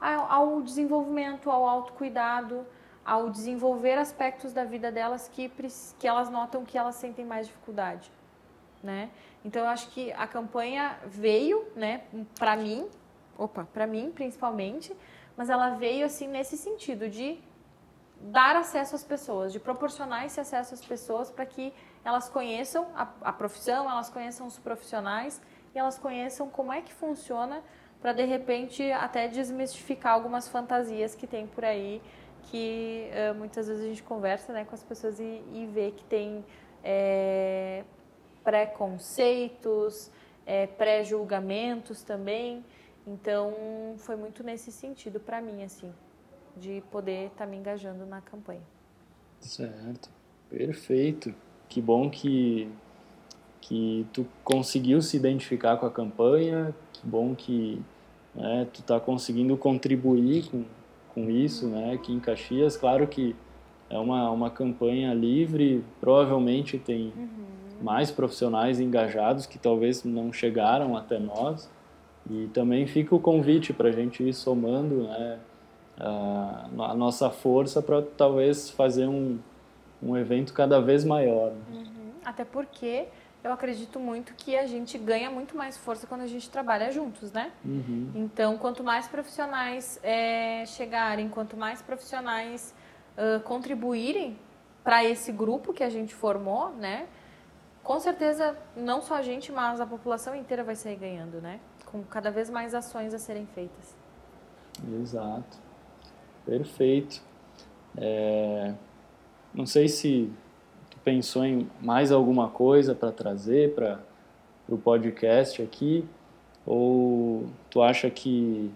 ao 0.01 0.61
desenvolvimento, 0.63 1.51
ao 1.51 1.69
autocuidado, 1.69 2.67
ao 3.05 3.31
desenvolver 3.31 3.99
aspectos 3.99 4.53
da 4.53 4.65
vida 4.65 4.91
delas 4.91 5.29
que, 5.29 5.51
que 5.99 6.09
elas 6.09 6.29
notam 6.29 6.65
que 6.65 6.77
elas 6.77 6.97
sentem 6.97 7.25
mais 7.25 7.47
dificuldade, 7.47 8.11
né? 8.83 9.11
Então 9.45 9.63
eu 9.63 9.69
acho 9.69 9.91
que 9.91 10.13
a 10.13 10.27
campanha 10.27 10.99
veio, 11.07 11.65
né, 11.77 12.03
para 12.39 12.57
mim, 12.57 12.89
opa, 13.37 13.69
para 13.73 13.87
mim 13.87 14.11
principalmente, 14.13 14.97
mas 15.37 15.51
ela 15.51 15.71
veio 15.71 16.07
assim 16.07 16.27
nesse 16.29 16.57
sentido 16.57 17.09
de 17.09 17.41
dar 18.23 18.57
acesso 18.57 18.95
às 18.95 19.05
pessoas, 19.05 19.53
de 19.53 19.59
proporcionar 19.59 20.25
esse 20.25 20.41
acesso 20.41 20.75
às 20.75 20.85
pessoas 20.85 21.31
para 21.31 21.45
que 21.45 21.73
elas 22.05 22.29
conheçam 22.29 22.87
a, 22.95 23.09
a 23.23 23.33
profissão, 23.33 23.91
elas 23.91 24.09
conheçam 24.09 24.47
os 24.47 24.59
profissionais 24.59 25.41
e 25.75 25.79
elas 25.79 25.99
conheçam 25.99 26.49
como 26.49 26.73
é 26.73 26.81
que 26.81 26.93
funciona 26.93 27.63
para 28.01 28.13
de 28.13 28.25
repente 28.25 28.91
até 28.93 29.29
desmistificar 29.29 30.15
algumas 30.15 30.49
fantasias 30.49 31.15
que 31.15 31.27
tem 31.27 31.47
por 31.47 31.65
aí 31.65 32.03
que 32.45 33.09
uh, 33.13 33.35
muitas 33.35 33.69
vezes 33.69 33.85
a 33.85 33.89
gente 33.89 34.03
conversa 34.03 34.53
né, 34.53 34.65
com 34.65 34.75
as 34.75 34.83
pessoas 34.83 35.21
e, 35.21 35.43
e 35.53 35.69
vê 35.73 35.93
que 35.93 36.05
tem 36.05 36.45
é, 36.83 37.85
preconceitos, 38.43 40.11
é, 40.45 40.67
pré-julgamentos 40.67 42.03
também. 42.03 42.65
Então 43.07 43.95
foi 43.99 44.17
muito 44.17 44.43
nesse 44.43 44.71
sentido 44.73 45.21
para 45.21 45.41
mim 45.41 45.63
assim, 45.63 45.93
de 46.57 46.83
poder 46.91 47.27
estar 47.27 47.45
tá 47.45 47.47
me 47.47 47.57
engajando 47.57 48.05
na 48.07 48.21
campanha. 48.21 48.63
Certo, 49.41 50.11
perfeito. 50.51 51.35
Que 51.69 51.81
bom 51.81 52.11
que 52.11 52.71
que 53.63 54.05
tu 54.13 54.27
conseguiu 54.43 55.01
se 55.01 55.17
identificar 55.17 55.77
com 55.77 55.87
a 55.87 55.91
campanha, 55.91 56.75
que 56.93 57.07
bom 57.07 57.33
que 57.33 57.81
né, 58.35 58.67
tu 58.73 58.81
está 58.81 58.99
conseguindo 58.99 59.57
contribuir 59.57 60.51
com, 60.51 60.65
com 61.15 61.31
isso, 61.31 61.69
né, 61.69 61.95
aqui 61.95 62.13
em 62.13 62.19
Caxias. 62.19 62.77
Claro 62.77 63.07
que 63.07 63.37
é 63.89 63.99
uma, 63.99 64.31
uma 64.31 64.51
campanha 64.51 65.15
livre, 65.15 65.85
provavelmente 66.01 66.77
tem 66.77 67.13
uhum. 67.17 67.29
mais 67.81 68.11
profissionais 68.11 68.81
engajados 68.81 69.47
que 69.47 69.59
talvez 69.59 70.03
não 70.03 70.33
chegaram 70.33 70.97
até 70.97 71.19
nós. 71.19 71.71
E 72.31 72.49
também 72.53 72.87
fica 72.87 73.15
o 73.15 73.21
convite 73.21 73.73
para 73.73 73.89
a 73.89 73.93
gente 73.93 74.23
ir 74.23 74.33
somando 74.33 75.05
né, 75.05 75.39
a, 75.99 76.69
a 76.79 76.95
nossa 76.95 77.31
força 77.31 77.83
para 77.83 78.03
talvez 78.03 78.71
fazer 78.71 79.07
um, 79.07 79.39
um 80.03 80.17
evento 80.17 80.53
cada 80.53 80.81
vez 80.81 81.05
maior. 81.05 81.53
Né? 81.53 81.63
Uhum. 81.73 82.13
Até 82.25 82.45
porque 82.45 83.07
eu 83.45 83.53
acredito 83.53 83.99
muito 83.99 84.35
que 84.35 84.57
a 84.57 84.67
gente 84.67 84.97
ganha 84.97 85.31
muito 85.31 85.57
mais 85.57 85.77
força 85.77 86.07
quando 86.07 86.21
a 86.21 86.27
gente 86.27 86.49
trabalha 86.49 86.93
juntos, 86.93 87.33
né? 87.33 87.53
Uhum. 87.65 88.11
Então, 88.15 88.57
quanto 88.57 88.85
mais 88.85 89.09
profissionais 89.09 89.99
é, 90.03 90.65
chegarem, 90.67 91.29
quanto 91.29 91.57
mais 91.57 91.83
profissionais 91.83 92.73
uh, 93.17 93.41
contribuírem 93.41 94.39
para 94.85 95.05
esse 95.05 95.33
grupo 95.33 95.73
que 95.73 95.83
a 95.83 95.91
gente 95.91 96.15
formou, 96.15 96.71
né? 96.71 97.09
Com 97.83 97.99
certeza, 97.99 98.57
não 98.77 99.03
só 99.03 99.17
a 99.17 99.23
gente, 99.23 99.51
mas 99.51 99.81
a 99.81 99.87
população 99.87 100.37
inteira 100.37 100.63
vai 100.63 100.77
sair 100.77 100.97
ganhando, 100.97 101.41
né? 101.41 101.59
Com 101.87 102.03
cada 102.05 102.31
vez 102.31 102.49
mais 102.49 102.77
ações 102.77 103.13
a 103.13 103.19
serem 103.19 103.47
feitas. 103.47 103.97
Exato. 105.01 105.59
Perfeito. 106.45 107.23
É, 107.97 108.73
não 109.55 109.67
sei 109.67 109.89
se 109.89 110.31
tu 110.91 110.99
pensou 111.05 111.45
em 111.45 111.69
mais 111.81 112.11
alguma 112.11 112.49
coisa 112.49 112.95
para 112.95 113.13
trazer 113.13 113.75
para 113.75 114.01
o 114.69 114.79
podcast 114.79 115.61
aqui, 115.63 116.05
ou 116.65 117.47
tu 117.71 117.83
acha 117.83 118.09
que 118.09 118.71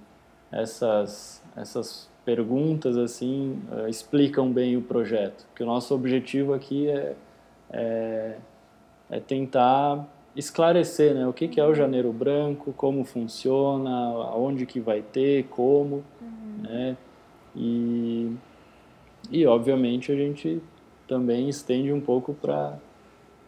essas, 0.51 1.43
essas 1.57 2.11
perguntas 2.25 2.97
assim 2.97 3.63
uh, 3.71 3.89
explicam 3.89 4.53
bem 4.53 4.77
o 4.77 4.83
projeto? 4.83 5.47
Que 5.55 5.63
o 5.63 5.67
nosso 5.67 5.95
objetivo 5.95 6.53
aqui 6.53 6.89
é, 6.89 7.15
é, 7.71 8.37
é 9.11 9.21
tentar 9.21 10.07
esclarecer 10.35 11.15
né, 11.15 11.27
o 11.27 11.33
que, 11.33 11.49
que 11.49 11.59
é 11.59 11.65
o 11.65 11.75
Janeiro 11.75 12.13
Branco, 12.13 12.73
como 12.77 13.05
funciona, 13.05 13.91
aonde 13.91 14.67
que 14.67 14.79
vai 14.79 15.01
ter, 15.01 15.45
como, 15.45 16.05
uhum. 16.21 16.63
né? 16.63 16.97
E, 17.57 18.37
e 19.31 19.47
obviamente 19.47 20.13
a 20.13 20.15
gente 20.15 20.61
também 21.09 21.49
estende 21.49 21.93
um 21.93 22.01
pouco 22.01 22.35
para 22.35 22.79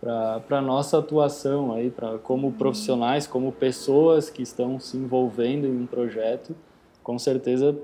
para 0.00 0.58
a 0.58 0.62
nossa 0.62 0.98
atuação 0.98 1.72
aí, 1.72 1.90
para 1.90 2.18
como 2.18 2.46
uhum. 2.46 2.52
profissionais, 2.52 3.26
como 3.26 3.50
pessoas 3.50 4.30
que 4.30 4.42
estão 4.42 4.78
se 4.78 4.96
envolvendo 4.96 5.66
em 5.66 5.76
um 5.76 5.86
projeto, 5.86 6.54
com 7.02 7.18
certeza 7.18 7.76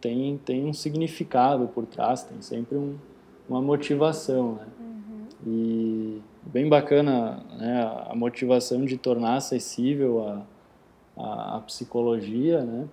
tem, 0.00 0.38
tem 0.44 0.66
um 0.66 0.72
significado 0.72 1.66
por 1.68 1.84
trás, 1.84 2.22
tem 2.22 2.40
sempre 2.40 2.76
um, 2.76 2.96
uma 3.48 3.60
motivação, 3.60 4.52
né? 4.52 4.66
Uhum. 4.78 5.26
E 5.46 6.22
bem 6.42 6.68
bacana 6.68 7.42
né, 7.58 8.04
a 8.08 8.14
motivação 8.14 8.84
de 8.84 8.96
tornar 8.96 9.36
acessível 9.36 10.28
a, 10.28 10.42
a, 11.16 11.56
a 11.56 11.60
psicologia, 11.62 12.62
né? 12.62 12.86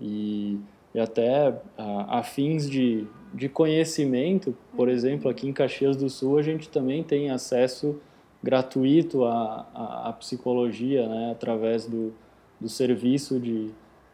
E, 0.00 0.58
e 0.94 1.00
até 1.00 1.54
a, 1.78 2.18
a, 2.18 2.22
fins 2.22 2.68
de, 2.68 3.06
de 3.32 3.48
conhecimento, 3.48 4.54
por 4.76 4.88
exemplo, 4.88 5.30
aqui 5.30 5.48
em 5.48 5.52
Caxias 5.52 5.96
do 5.96 6.10
Sul 6.10 6.38
a 6.38 6.42
gente 6.42 6.68
também 6.68 7.02
tem 7.02 7.30
acesso 7.30 7.98
gratuito 8.42 9.24
à, 9.24 9.66
à, 9.74 10.08
à 10.08 10.12
psicologia, 10.12 11.08
né? 11.08 11.30
Através 11.30 11.86
do, 11.86 12.12
do 12.60 12.68
serviço 12.68 13.38
de, 13.38 13.70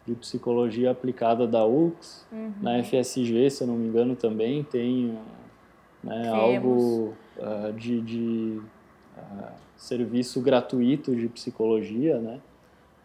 de 0.06 0.14
psicologia 0.14 0.90
aplicada 0.90 1.46
da 1.46 1.64
UX. 1.64 2.26
Uhum. 2.30 2.52
Na 2.60 2.82
FSG, 2.82 3.50
se 3.50 3.62
eu 3.62 3.66
não 3.66 3.76
me 3.76 3.88
engano, 3.88 4.14
também 4.14 4.62
tem 4.62 5.18
né, 6.04 6.28
algo 6.28 7.14
uh, 7.38 7.72
de, 7.72 8.00
de 8.00 8.60
uh, 9.16 9.46
serviço 9.76 10.40
gratuito 10.40 11.16
de 11.16 11.28
psicologia, 11.28 12.18
né? 12.18 12.40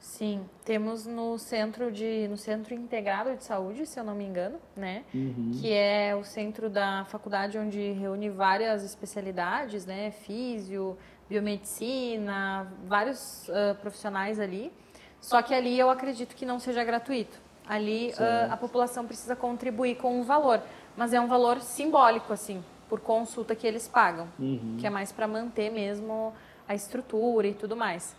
Sim, 0.04 0.44
temos 0.66 1.06
no 1.06 1.38
centro 1.38 1.90
de 1.90 2.28
no 2.28 2.36
centro 2.36 2.74
integrado 2.74 3.34
de 3.38 3.44
saúde, 3.46 3.86
se 3.86 3.98
eu 3.98 4.04
não 4.04 4.14
me 4.14 4.26
engano, 4.26 4.60
né? 4.76 5.06
Uhum. 5.16 5.52
Que 5.62 5.72
é 5.72 6.14
o 6.14 6.26
centro 6.26 6.70
da 6.70 7.06
faculdade 7.06 7.58
onde 7.58 7.94
reúne 7.94 8.30
várias 8.30 8.84
especialidades, 8.84 9.86
né? 9.86 10.12
Físio, 10.12 10.98
biomedicina, 11.30 12.68
vários 12.86 13.48
uh, 13.48 13.76
profissionais 13.80 14.42
ali. 14.42 14.74
Só 15.22 15.42
que 15.42 15.54
ali 15.54 15.80
eu 15.80 15.90
acredito 15.90 16.36
que 16.36 16.46
não 16.46 16.60
seja 16.60 16.84
gratuito. 16.84 17.40
Ali 17.66 18.12
uh, 18.12 18.52
a 18.52 18.58
população 18.58 19.08
precisa 19.08 19.38
contribuir 19.38 19.96
com 19.96 20.20
um 20.20 20.24
valor, 20.24 20.62
mas 20.98 21.14
é 21.14 21.22
um 21.22 21.28
valor 21.28 21.62
simbólico 21.62 22.34
assim 22.34 22.62
por 22.90 23.00
consulta 23.00 23.56
que 23.56 23.66
eles 23.66 23.88
pagam, 23.88 24.28
uhum. 24.38 24.76
que 24.78 24.86
é 24.86 24.90
mais 24.90 25.14
para 25.14 25.30
manter 25.30 25.72
mesmo 25.72 26.34
a 26.68 26.76
estrutura 26.76 27.48
e 27.48 27.54
tudo 27.54 27.74
mais. 27.74 28.14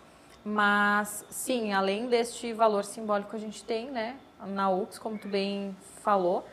Mas, 0.44 1.24
sim, 1.30 1.72
além 1.72 2.06
deste 2.06 2.52
valor 2.52 2.84
simbólico 2.84 3.30
que 3.30 3.36
a 3.36 3.40
gente 3.40 3.64
tem, 3.64 3.90
né, 3.90 4.16
na 4.46 4.70
UX, 4.70 4.98
como 4.98 5.16
tu 5.16 5.26
bem 5.26 5.74
falou, 6.02 6.44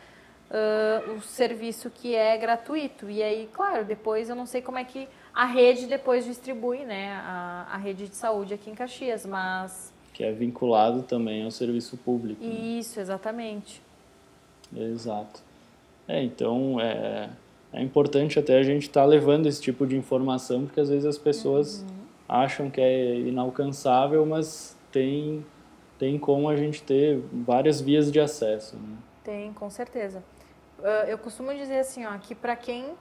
uh, 0.49 1.11
o 1.11 1.21
serviço 1.21 1.89
que 1.89 2.15
é 2.15 2.37
gratuito. 2.37 3.09
E 3.09 3.21
aí, 3.21 3.49
claro, 3.51 3.83
depois 3.83 4.29
eu 4.29 4.35
não 4.35 4.45
sei 4.45 4.61
como 4.61 4.77
é 4.77 4.83
que 4.85 5.09
a 5.33 5.45
rede 5.45 5.87
depois 5.87 6.23
distribui, 6.23 6.79
né, 6.79 7.11
a, 7.13 7.67
a 7.71 7.77
rede 7.77 8.07
de 8.07 8.15
saúde 8.15 8.53
aqui 8.53 8.69
em 8.69 8.75
Caxias, 8.75 9.25
mas... 9.25 9.93
Que 10.13 10.23
é 10.23 10.31
vinculado 10.31 11.03
também 11.03 11.43
ao 11.43 11.51
serviço 11.51 11.97
público. 11.97 12.43
Né? 12.43 12.53
Isso, 12.53 12.97
né? 12.97 13.01
exatamente. 13.01 13.81
Exato. 14.73 15.41
É, 16.07 16.23
então, 16.23 16.79
é, 16.79 17.29
é 17.73 17.81
importante 17.81 18.39
até 18.39 18.57
a 18.57 18.63
gente 18.63 18.83
estar 18.83 19.01
tá 19.01 19.05
levando 19.05 19.47
esse 19.47 19.61
tipo 19.61 19.85
de 19.85 19.97
informação, 19.97 20.65
porque 20.65 20.79
às 20.79 20.89
vezes 20.89 21.05
as 21.05 21.17
pessoas 21.17 21.81
uhum. 21.81 22.00
Acham 22.31 22.69
que 22.69 22.79
é 22.79 23.15
inalcançável, 23.15 24.25
mas 24.25 24.77
tem, 24.89 25.45
tem 25.99 26.17
como 26.17 26.47
a 26.47 26.55
gente 26.55 26.81
ter 26.81 27.21
várias 27.33 27.81
vias 27.81 28.09
de 28.09 28.21
acesso. 28.21 28.77
Né? 28.77 28.97
Tem, 29.21 29.51
com 29.51 29.69
certeza. 29.69 30.23
Ah, 30.81 31.05
eu 31.07 31.17
costumo 31.17 31.53
dizer 31.53 31.79
assim, 31.79 32.05
ó, 32.05 32.17
que 32.17 32.33
para 32.33 32.55
quem 32.55 32.93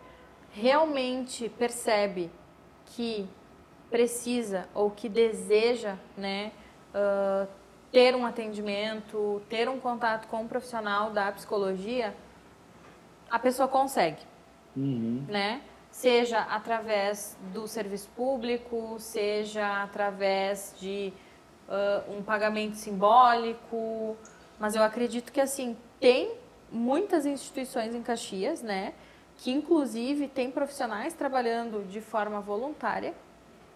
realmente 0.53 1.49
percebe 1.49 2.29
que 2.87 3.29
precisa 3.89 4.69
ou 4.75 4.91
que 4.91 5.09
deseja, 5.09 5.97
né, 6.17 6.51
uh, 6.93 7.47
ter 7.93 8.17
um 8.17 8.27
atendimento, 8.27 9.41
ter 9.49 9.69
um 9.69 9.79
contato 9.79 10.27
com 10.27 10.43
um 10.43 10.49
profissional 10.49 11.11
da 11.11 11.31
psicologia, 11.31 12.15
a 13.31 13.39
pessoa 13.39 13.69
consegue 13.69 14.23
uhum. 14.77 15.25
né? 15.29 15.61
Seja 15.91 16.41
através 16.41 17.37
do 17.53 17.67
serviço 17.67 18.09
público, 18.11 18.97
seja 18.99 19.83
através 19.83 20.75
de 20.79 21.13
uh, 21.69 22.17
um 22.17 22.23
pagamento 22.23 22.77
simbólico, 22.77 24.17
mas 24.59 24.75
eu 24.75 24.83
acredito 24.83 25.33
que 25.33 25.41
assim 25.41 25.77
tem 25.99 26.33
muitas 26.71 27.27
instituições 27.27 27.95
em 27.95 28.03
Caxias, 28.03 28.63
né? 28.63 28.95
Que 29.39 29.51
inclusive 29.51 30.29
tem 30.29 30.51
profissionais 30.51 31.15
trabalhando 31.15 31.87
de 31.89 32.01
forma 32.01 32.41
voluntária, 32.41 33.15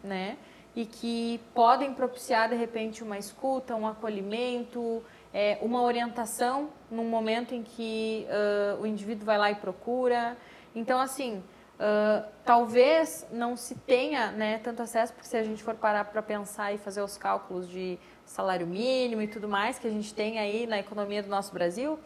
né? 0.02 0.36
E 0.76 0.84
que 0.84 1.40
podem 1.54 1.94
propiciar 1.94 2.48
de 2.48 2.56
repente 2.56 3.02
uma 3.02 3.18
escuta, 3.18 3.74
um 3.74 3.86
acolhimento, 3.86 5.02
é, 5.32 5.58
uma 5.62 5.82
orientação 5.82 6.70
num 6.90 7.08
momento 7.08 7.54
em 7.54 7.62
que 7.62 8.26
uh, 8.28 8.82
o 8.82 8.86
indivíduo 8.86 9.24
vai 9.24 9.38
lá 9.38 9.50
e 9.50 9.54
procura. 9.54 10.36
Então, 10.74 11.00
assim, 11.00 11.42
uh, 11.84 12.26
talvez 12.44 13.26
não 13.30 13.56
se 13.56 13.74
tenha 13.74 14.32
né, 14.32 14.58
tanto 14.58 14.82
acesso, 14.82 15.12
porque 15.12 15.28
se 15.28 15.36
a 15.36 15.44
gente 15.44 15.62
for 15.62 15.74
parar 15.74 16.06
para 16.06 16.22
pensar 16.22 16.72
e 16.72 16.78
fazer 16.78 17.02
os 17.02 17.18
cálculos 17.18 17.68
de 17.68 17.98
salário 18.24 18.66
mínimo 18.66 19.20
e 19.20 19.28
tudo 19.28 19.48
mais 19.48 19.78
que 19.78 19.86
a 19.86 19.90
gente 19.90 20.14
tem 20.14 20.38
aí 20.38 20.66
na 20.66 20.78
economia 20.78 21.22
do 21.22 21.28
nosso 21.28 21.52
Brasil, 21.52 21.98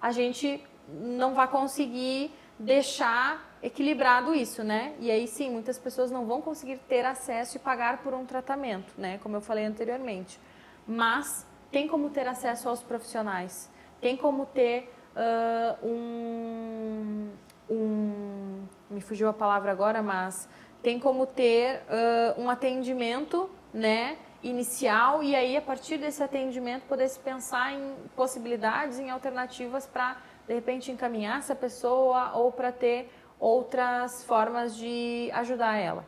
a 0.00 0.12
gente 0.12 0.64
não 0.88 1.34
vai 1.34 1.48
conseguir 1.48 2.30
deixar 2.58 3.58
equilibrado 3.62 4.34
isso, 4.34 4.62
né? 4.62 4.94
E 5.00 5.10
aí 5.10 5.26
sim, 5.26 5.50
muitas 5.50 5.78
pessoas 5.78 6.10
não 6.10 6.26
vão 6.26 6.40
conseguir 6.40 6.78
ter 6.88 7.04
acesso 7.04 7.56
e 7.56 7.60
pagar 7.60 8.02
por 8.02 8.14
um 8.14 8.24
tratamento, 8.24 8.92
né? 8.96 9.18
Como 9.22 9.36
eu 9.36 9.40
falei 9.40 9.64
anteriormente. 9.64 10.38
Mas 10.86 11.46
tem 11.72 11.88
como 11.88 12.10
ter 12.10 12.28
acesso 12.28 12.68
aos 12.68 12.82
profissionais, 12.82 13.70
tem 14.00 14.16
como 14.16 14.46
ter 14.46 14.92
uh, 15.16 15.86
um, 15.86 17.30
um, 17.70 18.62
me 18.90 19.00
fugiu 19.00 19.28
a 19.28 19.32
palavra 19.32 19.72
agora, 19.72 20.02
mas 20.02 20.48
tem 20.82 20.98
como 20.98 21.26
ter 21.26 21.82
uh, 21.82 22.40
um 22.40 22.50
atendimento, 22.50 23.50
né, 23.72 24.18
inicial 24.42 25.22
e 25.22 25.34
aí 25.34 25.56
a 25.56 25.62
partir 25.62 25.96
desse 25.96 26.22
atendimento 26.22 26.82
poder 26.82 27.08
se 27.08 27.18
pensar 27.18 27.72
em 27.72 27.94
possibilidades, 28.14 28.98
em 28.98 29.10
alternativas 29.10 29.86
para 29.86 30.18
de 30.46 30.52
repente 30.52 30.92
encaminhar 30.92 31.38
essa 31.38 31.54
pessoa 31.54 32.32
ou 32.34 32.52
para 32.52 32.70
ter 32.70 33.10
outras 33.40 34.22
formas 34.24 34.76
de 34.76 35.30
ajudar 35.32 35.76
ela. 35.76 36.04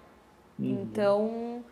Uhum. 0.58 0.82
Então 0.82 1.64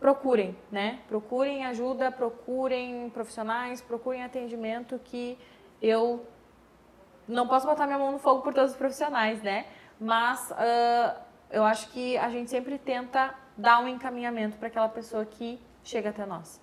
procurem, 0.00 0.56
né? 0.70 1.00
Procurem 1.08 1.64
ajuda, 1.66 2.10
procurem 2.10 3.08
profissionais, 3.10 3.80
procurem 3.80 4.22
atendimento 4.22 4.98
que 5.04 5.38
eu 5.80 6.24
não 7.26 7.46
posso 7.46 7.66
botar 7.66 7.86
minha 7.86 7.98
mão 7.98 8.12
no 8.12 8.18
fogo 8.18 8.42
por 8.42 8.54
todos 8.54 8.72
os 8.72 8.76
profissionais, 8.76 9.42
né? 9.42 9.66
Mas 10.00 10.50
uh, 10.50 11.18
eu 11.50 11.64
acho 11.64 11.90
que 11.90 12.16
a 12.16 12.30
gente 12.30 12.50
sempre 12.50 12.78
tenta 12.78 13.34
dar 13.56 13.80
um 13.80 13.88
encaminhamento 13.88 14.56
para 14.56 14.68
aquela 14.68 14.88
pessoa 14.88 15.24
que 15.24 15.58
chega 15.82 16.10
até 16.10 16.24
nós. 16.24 16.60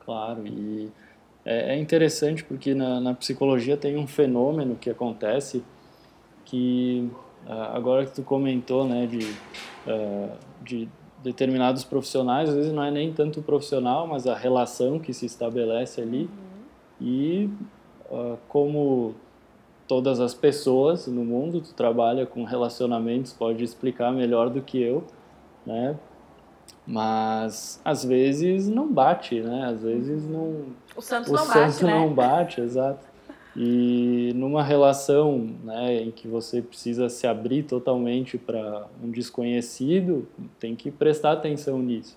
Claro, 0.00 0.46
e 0.46 0.90
é, 1.44 1.74
é 1.74 1.78
interessante 1.78 2.42
porque 2.42 2.74
na, 2.74 3.00
na 3.00 3.14
psicologia 3.14 3.76
tem 3.76 3.96
um 3.96 4.06
fenômeno 4.06 4.76
que 4.76 4.88
acontece 4.88 5.62
que 6.44 7.10
uh, 7.46 7.76
agora 7.76 8.06
que 8.06 8.14
tu 8.14 8.22
comentou, 8.22 8.86
né, 8.86 9.06
de, 9.06 9.18
uh, 9.86 10.30
de 10.62 10.88
determinados 11.22 11.84
profissionais, 11.84 12.48
às 12.48 12.54
vezes 12.54 12.72
não 12.72 12.82
é 12.82 12.90
nem 12.90 13.12
tanto 13.12 13.40
o 13.40 13.42
profissional, 13.42 14.06
mas 14.06 14.26
a 14.26 14.34
relação 14.34 14.98
que 14.98 15.12
se 15.12 15.26
estabelece 15.26 16.00
ali. 16.00 16.22
Uhum. 16.22 16.30
E 17.00 17.50
como 18.48 19.14
todas 19.88 20.20
as 20.20 20.34
pessoas 20.34 21.06
no 21.06 21.24
mundo, 21.24 21.62
tu 21.62 21.72
trabalha 21.74 22.26
com 22.26 22.44
relacionamentos, 22.44 23.32
pode 23.32 23.64
explicar 23.64 24.12
melhor 24.12 24.50
do 24.50 24.60
que 24.60 24.80
eu, 24.80 25.02
né? 25.66 25.98
Mas 26.86 27.80
às 27.84 28.04
vezes 28.04 28.68
não 28.68 28.92
bate, 28.92 29.40
né? 29.40 29.64
Às 29.64 29.82
vezes 29.82 30.28
não 30.28 30.66
o 30.94 31.00
santo 31.00 31.30
o 31.30 31.32
não 31.32 31.44
santo 31.44 31.54
bate, 31.54 31.84
não 31.84 32.08
né? 32.08 32.14
bate, 32.14 32.60
exato. 32.60 33.08
E 33.56 34.32
numa 34.36 34.62
relação 34.62 35.50
né, 35.64 36.02
em 36.02 36.10
que 36.10 36.28
você 36.28 36.62
precisa 36.62 37.08
se 37.08 37.26
abrir 37.26 37.64
totalmente 37.64 38.38
para 38.38 38.86
um 39.02 39.10
desconhecido, 39.10 40.28
tem 40.60 40.76
que 40.76 40.90
prestar 40.90 41.32
atenção 41.32 41.80
nisso. 41.80 42.16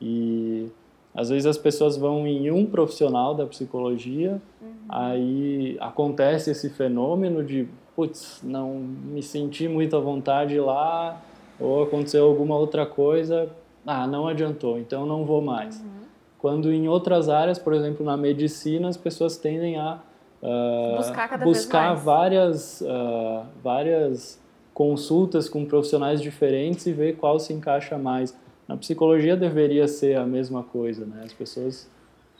E 0.00 0.68
às 1.14 1.30
vezes 1.30 1.46
as 1.46 1.56
pessoas 1.56 1.96
vão 1.96 2.26
em 2.26 2.50
um 2.50 2.66
profissional 2.66 3.34
da 3.34 3.46
psicologia, 3.46 4.42
uhum. 4.60 4.73
Aí 4.88 5.76
acontece 5.80 6.50
esse 6.50 6.70
fenômeno 6.70 7.42
de, 7.42 7.68
putz, 7.94 8.40
não 8.42 8.74
me 8.74 9.22
senti 9.22 9.68
muito 9.68 9.96
à 9.96 10.00
vontade 10.00 10.58
lá, 10.58 11.20
ou 11.58 11.82
aconteceu 11.82 12.24
alguma 12.24 12.56
outra 12.56 12.84
coisa, 12.84 13.48
ah, 13.86 14.06
não 14.06 14.26
adiantou, 14.26 14.78
então 14.78 15.06
não 15.06 15.24
vou 15.24 15.40
mais. 15.40 15.80
Uhum. 15.80 16.04
Quando 16.38 16.72
em 16.72 16.88
outras 16.88 17.28
áreas, 17.28 17.58
por 17.58 17.72
exemplo, 17.72 18.04
na 18.04 18.16
medicina, 18.16 18.88
as 18.88 18.96
pessoas 18.96 19.36
tendem 19.36 19.78
a 19.78 19.98
uh, 20.42 20.96
buscar, 20.96 21.38
buscar 21.38 21.94
várias, 21.94 22.80
uh, 22.82 23.46
várias 23.62 24.42
consultas 24.74 25.48
com 25.48 25.64
profissionais 25.64 26.20
diferentes 26.20 26.86
e 26.86 26.92
ver 26.92 27.16
qual 27.16 27.38
se 27.38 27.52
encaixa 27.52 27.96
mais. 27.96 28.36
Na 28.66 28.76
psicologia 28.76 29.36
deveria 29.36 29.86
ser 29.86 30.16
a 30.16 30.26
mesma 30.26 30.62
coisa, 30.62 31.06
né? 31.06 31.22
As 31.24 31.32
pessoas 31.32 31.88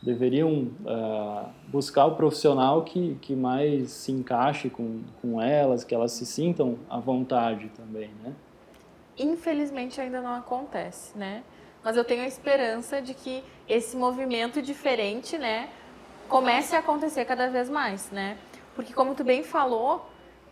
deveriam 0.04 0.70
uh, 0.84 1.48
buscar 1.68 2.04
o 2.04 2.14
profissional 2.14 2.82
que, 2.82 3.16
que 3.22 3.34
mais 3.34 3.90
se 3.90 4.12
encaixe 4.12 4.68
com, 4.68 5.02
com 5.22 5.40
elas, 5.40 5.82
que 5.82 5.94
elas 5.94 6.12
se 6.12 6.26
sintam 6.26 6.78
à 6.90 6.98
vontade 6.98 7.70
também, 7.74 8.10
né? 8.22 8.34
Infelizmente 9.18 10.00
ainda 10.00 10.20
não 10.20 10.34
acontece, 10.34 11.16
né? 11.16 11.42
Mas 11.82 11.96
eu 11.96 12.04
tenho 12.04 12.22
a 12.22 12.26
esperança 12.26 13.00
de 13.00 13.14
que 13.14 13.42
esse 13.68 13.96
movimento 13.96 14.60
diferente, 14.60 15.38
né, 15.38 15.68
comece 16.28 16.76
a 16.76 16.80
acontecer 16.80 17.24
cada 17.24 17.48
vez 17.48 17.70
mais, 17.70 18.10
né? 18.10 18.36
Porque 18.74 18.92
como 18.92 19.14
tu 19.14 19.24
bem 19.24 19.42
falou, 19.42 20.06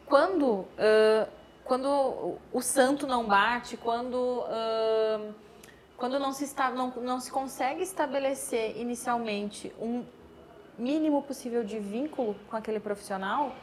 quando 0.06 0.46
uh, 0.46 1.28
quando 1.64 2.38
o 2.52 2.60
santo 2.60 3.06
não 3.06 3.24
bate, 3.24 3.76
quando 3.76 4.16
uh, 4.16 5.34
quando 6.02 6.18
não 6.18 6.32
se 6.32 6.42
está 6.42 6.68
não, 6.68 6.90
não 6.96 7.20
se 7.20 7.30
consegue 7.30 7.80
estabelecer 7.80 8.76
inicialmente 8.76 9.72
um 9.78 10.04
mínimo 10.76 11.22
possível 11.22 11.62
de 11.62 11.78
vínculo 11.78 12.34
com 12.50 12.56
aquele 12.56 12.80
profissional, 12.80 13.54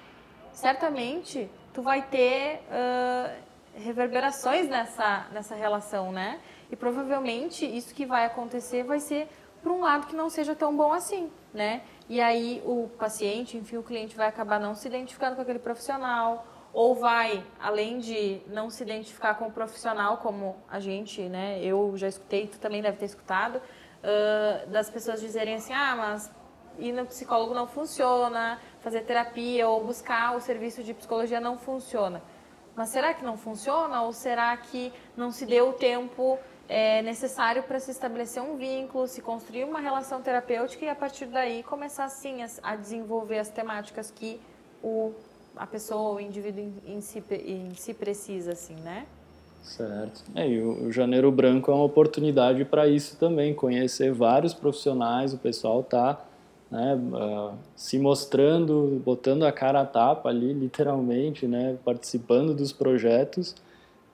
certamente 0.53 1.51
tu 1.73 1.81
vai 1.81 2.01
ter 2.01 2.61
uh, 2.69 3.43
reverberações 3.75 4.69
nessa 4.69 5.27
nessa 5.33 5.53
relação, 5.53 6.13
né? 6.13 6.39
E 6.71 6.77
provavelmente 6.77 7.65
isso 7.65 7.93
que 7.93 8.05
vai 8.05 8.23
acontecer 8.23 8.83
vai 8.83 9.01
ser 9.01 9.27
por 9.61 9.73
um 9.73 9.81
lado 9.81 10.07
que 10.07 10.15
não 10.15 10.29
seja 10.29 10.55
tão 10.55 10.73
bom 10.73 10.93
assim, 10.93 11.29
né? 11.53 11.81
E 12.07 12.21
aí 12.21 12.63
o 12.65 12.89
paciente, 12.97 13.57
enfim, 13.57 13.75
o 13.75 13.83
cliente 13.83 14.15
vai 14.15 14.29
acabar 14.29 14.61
não 14.61 14.75
se 14.75 14.87
identificando 14.87 15.35
com 15.35 15.41
aquele 15.41 15.59
profissional, 15.59 16.47
ou 16.71 16.95
vai, 16.95 17.43
além 17.59 17.99
de 17.99 18.41
não 18.47 18.69
se 18.69 18.83
identificar 18.83 19.35
com 19.35 19.47
o 19.47 19.51
profissional, 19.51 20.17
como 20.17 20.55
a 20.69 20.79
gente, 20.79 21.21
né? 21.23 21.59
Eu 21.63 21.93
já 21.95 22.07
escutei, 22.07 22.47
tu 22.47 22.59
também 22.59 22.81
deve 22.81 22.97
ter 22.97 23.05
escutado, 23.05 23.55
uh, 23.57 24.69
das 24.69 24.89
pessoas 24.89 25.19
dizerem 25.19 25.55
assim, 25.55 25.73
ah, 25.73 25.95
mas 25.95 26.31
ir 26.77 26.91
no 26.91 27.05
psicólogo 27.05 27.53
não 27.53 27.67
funciona, 27.67 28.59
fazer 28.81 29.01
terapia 29.01 29.67
ou 29.67 29.83
buscar 29.83 30.35
o 30.35 30.39
serviço 30.39 30.83
de 30.83 30.93
psicologia 30.93 31.39
não 31.39 31.57
funciona. 31.57 32.21
Mas 32.75 32.89
será 32.89 33.13
que 33.13 33.23
não 33.23 33.35
funciona 33.35 34.03
ou 34.03 34.13
será 34.13 34.55
que 34.55 34.93
não 35.17 35.31
se 35.31 35.45
deu 35.45 35.69
o 35.69 35.73
tempo 35.73 36.39
é 36.69 37.01
necessário 37.01 37.63
para 37.63 37.79
se 37.79 37.89
estabelecer 37.89 38.43
um 38.43 38.55
vínculo, 38.55 39.07
se 39.07 39.21
construir 39.21 39.63
uma 39.63 39.79
relação 39.79 40.21
terapêutica 40.21 40.85
e 40.85 40.89
a 40.89 40.95
partir 40.95 41.25
daí 41.25 41.63
começar 41.63 42.07
sim 42.09 42.43
a, 42.43 42.47
a 42.61 42.75
desenvolver 42.75 43.39
as 43.39 43.49
temáticas 43.49 44.11
que 44.11 44.39
o, 44.83 45.13
a 45.59 45.67
pessoa, 45.67 46.15
o 46.15 46.19
indivíduo 46.21 46.63
em, 46.63 46.95
em, 46.95 47.01
si, 47.01 47.21
em 47.45 47.69
si 47.75 47.93
precisa, 47.93 48.53
assim, 48.53 48.75
né? 48.75 49.05
Certo. 49.61 50.23
É, 50.33 50.47
e 50.47 50.61
o, 50.61 50.85
o 50.85 50.91
Janeiro 50.91 51.29
Branco 51.31 51.69
é 51.69 51.73
uma 51.73 51.83
oportunidade 51.83 52.63
para 52.63 52.87
isso 52.87 53.17
também, 53.17 53.53
conhecer 53.53 54.13
vários 54.13 54.53
profissionais, 54.53 55.33
o 55.33 55.37
pessoal 55.37 55.81
está 55.81 56.25
né, 56.71 56.95
uh, 56.95 57.53
se 57.75 57.99
mostrando, 57.99 59.01
botando 59.03 59.43
a 59.43 59.51
cara 59.51 59.81
a 59.81 59.85
tapa 59.85 60.29
ali, 60.29 60.53
literalmente, 60.53 61.45
né, 61.45 61.77
participando 61.83 62.53
dos 62.53 62.71
projetos 62.71 63.53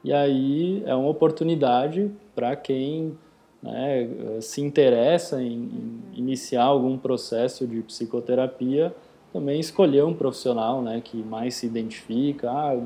e 0.03 0.11
aí 0.11 0.83
é 0.85 0.95
uma 0.95 1.09
oportunidade 1.09 2.11
para 2.33 2.55
quem 2.55 3.17
né, 3.61 4.07
se 4.41 4.61
interessa 4.61 5.41
em, 5.41 5.53
em, 5.53 6.01
iniciar 6.13 6.63
algum 6.63 6.97
processo 6.97 7.67
de 7.67 7.81
psicoterapia 7.81 8.95
também 9.35 9.59
escolher 9.59 10.05
um 10.05 10.13
profissional 10.13 10.81
né, 10.81 11.01
que 11.03 11.17
mais 11.17 11.55
se 11.55 11.65
identifica. 11.65 12.49
Ah, 12.49 12.81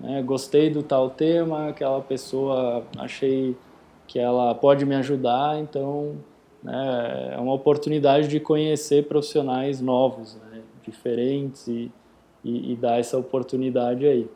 né, 0.00 0.22
gostei 0.22 0.70
do 0.70 0.82
tal 0.82 1.10
tema, 1.10 1.68
aquela 1.68 2.00
pessoa 2.00 2.82
achei 2.96 3.54
que 4.06 4.18
ela 4.18 4.54
pode 4.54 4.86
me 4.86 4.94
ajudar, 4.94 5.58
então 5.58 6.16
né, 6.62 7.32
é 7.34 7.38
uma 7.38 7.52
oportunidade 7.52 8.28
de 8.28 8.40
conhecer 8.40 9.06
profissionais 9.06 9.82
novos, 9.82 10.36
né, 10.36 10.62
diferentes 10.82 11.68
e, 11.68 11.92
e, 12.42 12.72
e 12.72 12.76
dar 12.76 12.98
essa 12.98 13.18
oportunidade 13.18 14.06
aí. 14.06 14.26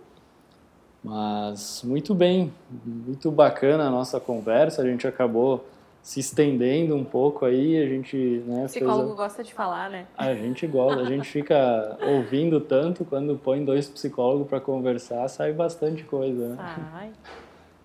Mas 1.03 1.83
muito 1.83 2.15
bem, 2.15 2.53
muito 2.85 3.31
bacana 3.31 3.87
a 3.87 3.91
nossa 3.91 4.21
conversa. 4.21 4.83
A 4.83 4.85
gente 4.85 5.07
acabou 5.07 5.65
se 6.03 6.21
estendendo 6.21 6.95
um 6.95 7.05
pouco 7.05 7.45
aí, 7.45 7.77
a 7.83 7.87
gente, 7.87 8.17
né, 8.47 8.65
o 8.65 8.67
psicólogo 8.67 9.13
a... 9.13 9.17
gosta 9.17 9.45
de 9.45 9.53
falar, 9.53 9.91
né? 9.91 10.07
A 10.17 10.35
gente 10.35 10.67
gosta, 10.67 11.01
a 11.01 11.05
gente 11.05 11.29
fica 11.29 11.99
ouvindo 12.03 12.61
tanto 12.61 13.05
quando 13.05 13.37
põe 13.37 13.65
dois 13.65 13.89
psicólogos 13.89 14.49
para 14.49 14.61
conversar, 14.61 15.29
sai 15.29 15.53
bastante 15.53 16.05
coisa, 16.05 16.51
né? 16.51 16.57
Sai. 16.57 17.11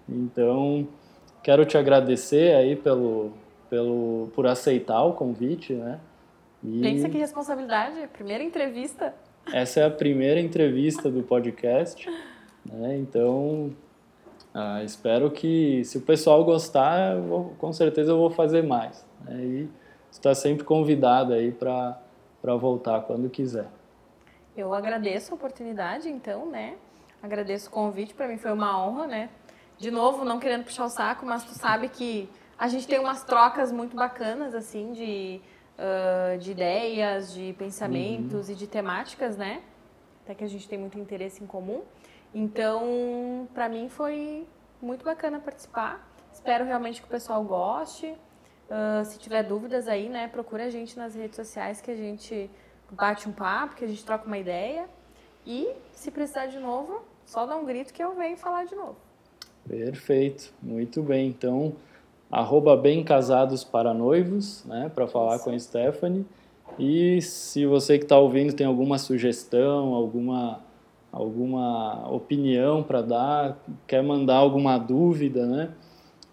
Então, 0.08 0.88
quero 1.42 1.66
te 1.66 1.78
agradecer 1.78 2.56
aí 2.56 2.76
pelo 2.76 3.32
pelo 3.70 4.30
por 4.36 4.46
aceitar 4.46 5.04
o 5.04 5.14
convite, 5.14 5.74
né? 5.74 6.00
E... 6.64 6.82
Pensa 6.82 7.10
que 7.10 7.18
responsabilidade, 7.18 8.08
primeira 8.14 8.44
entrevista. 8.44 9.14
Essa 9.52 9.82
é 9.82 9.86
a 9.86 9.90
primeira 9.90 10.40
entrevista 10.40 11.10
do 11.10 11.24
podcast. 11.24 12.08
Né? 12.66 12.98
Então, 12.98 13.72
ah, 14.54 14.84
espero 14.84 15.32
que, 15.32 15.84
se 15.84 15.98
o 15.98 16.02
pessoal 16.02 16.44
gostar, 16.46 17.20
vou, 17.20 17.56
com 17.58 17.74
certeza 17.74 18.12
eu 18.12 18.18
vou 18.18 18.30
fazer 18.30 18.62
mais. 18.62 19.06
Né? 19.26 19.44
E 19.44 19.70
está 20.12 20.36
sempre 20.36 20.64
convidado 20.64 21.34
aí 21.34 21.52
para 21.52 22.56
voltar 22.60 23.02
quando 23.02 23.30
quiser. 23.30 23.68
Eu 24.56 24.74
agradeço 24.74 25.34
a 25.34 25.36
oportunidade, 25.36 26.08
então, 26.08 26.46
né? 26.46 26.76
Agradeço 27.22 27.70
o 27.70 27.72
convite, 27.72 28.14
para 28.14 28.28
mim 28.28 28.38
foi 28.38 28.52
uma 28.52 28.86
honra, 28.86 29.08
né? 29.08 29.30
De 29.80 29.90
novo, 29.90 30.24
não 30.24 30.40
querendo 30.40 30.66
puxar 30.66 30.86
o 30.86 30.90
saco, 30.90 31.26
mas 31.26 31.44
tu 31.44 31.58
sabe 31.58 31.90
que 31.90 32.30
a 32.58 32.68
gente 32.68 32.88
tem 32.88 33.00
umas 33.00 33.24
trocas 33.24 33.72
muito 33.72 33.96
bacanas, 33.96 34.54
assim, 34.54 34.94
de, 34.94 35.42
uh, 35.80 36.38
de 36.38 36.52
ideias, 36.52 37.34
de 37.34 37.54
pensamentos 37.54 38.48
uhum. 38.48 38.54
e 38.54 38.56
de 38.56 38.68
temáticas, 38.68 39.36
né? 39.36 39.64
Até 40.24 40.36
que 40.36 40.44
a 40.44 40.48
gente 40.48 40.70
tem 40.70 40.78
muito 40.78 41.00
interesse 41.00 41.44
em 41.44 41.48
comum. 41.48 41.82
Então, 42.34 43.48
para 43.54 43.70
mim 43.70 43.90
foi 43.90 44.48
muito 44.82 45.06
bacana 45.06 45.40
participar. 45.40 46.08
Espero 46.32 46.66
realmente 46.66 47.02
que 47.02 47.08
o 47.08 47.10
pessoal 47.10 47.44
goste. 47.44 48.08
Uh, 48.08 49.06
se 49.06 49.20
tiver 49.20 49.44
dúvidas 49.44 49.88
aí, 49.88 50.10
né, 50.10 50.28
procura 50.28 50.66
a 50.66 50.70
gente 50.70 50.98
nas 50.98 51.14
redes 51.14 51.36
sociais 51.36 51.80
que 51.80 51.92
a 51.92 51.96
gente 51.96 52.50
bate 52.92 53.30
um 53.30 53.32
papo, 53.32 53.76
que 53.76 53.86
a 53.86 53.88
gente 53.88 54.04
troca 54.04 54.26
uma 54.26 54.38
ideia. 54.38 54.86
E 55.46 55.68
se 55.92 56.10
precisar 56.10 56.48
de 56.48 56.60
novo, 56.60 57.02
só 57.26 57.46
dá 57.46 57.56
um 57.56 57.66
grito 57.66 57.94
que 57.94 58.04
eu 58.04 58.16
venho 58.16 58.36
falar 58.38 58.66
de 58.66 58.76
novo. 58.76 58.96
Perfeito, 59.68 60.54
muito 60.62 61.02
bem. 61.04 61.28
Então, 61.28 61.74
arroba 62.32 62.76
bem 62.76 63.04
casados 63.04 63.64
para 63.64 63.94
noivos, 63.94 64.66
né, 64.66 64.92
para 64.94 65.08
falar 65.08 65.36
Isso. 65.36 65.44
com 65.44 65.52
a 65.52 65.60
Stephanie. 65.60 66.26
E 66.80 67.22
se 67.22 67.66
você 67.66 68.00
que 68.00 68.06
está 68.06 68.18
ouvindo 68.18 68.54
tem 68.54 68.66
alguma 68.66 68.98
sugestão, 68.98 69.94
alguma 69.94 70.60
alguma 71.14 72.10
opinião 72.12 72.82
para 72.82 73.02
dar, 73.04 73.58
quer 73.86 74.02
mandar 74.02 74.38
alguma 74.38 74.80
dúvida, 74.80 75.46
né? 75.46 75.70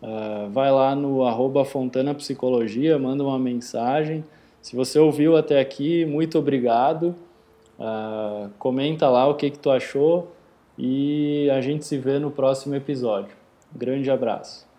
Uh, 0.02 0.48
vai 0.50 0.72
lá 0.72 0.94
no 0.94 1.22
arroba 1.24 1.62
Fontana 1.62 2.14
Psicologia, 2.14 2.98
manda 2.98 3.22
uma 3.22 3.38
mensagem. 3.38 4.24
Se 4.62 4.74
você 4.74 4.98
ouviu 4.98 5.36
até 5.36 5.60
aqui, 5.60 6.06
muito 6.06 6.38
obrigado. 6.38 7.14
Uh, 7.78 8.50
comenta 8.58 9.08
lá 9.10 9.28
o 9.28 9.34
que, 9.34 9.50
que 9.50 9.58
tu 9.58 9.70
achou 9.70 10.32
e 10.78 11.50
a 11.50 11.60
gente 11.60 11.84
se 11.84 11.98
vê 11.98 12.18
no 12.18 12.30
próximo 12.30 12.74
episódio. 12.74 13.36
grande 13.74 14.10
abraço. 14.10 14.69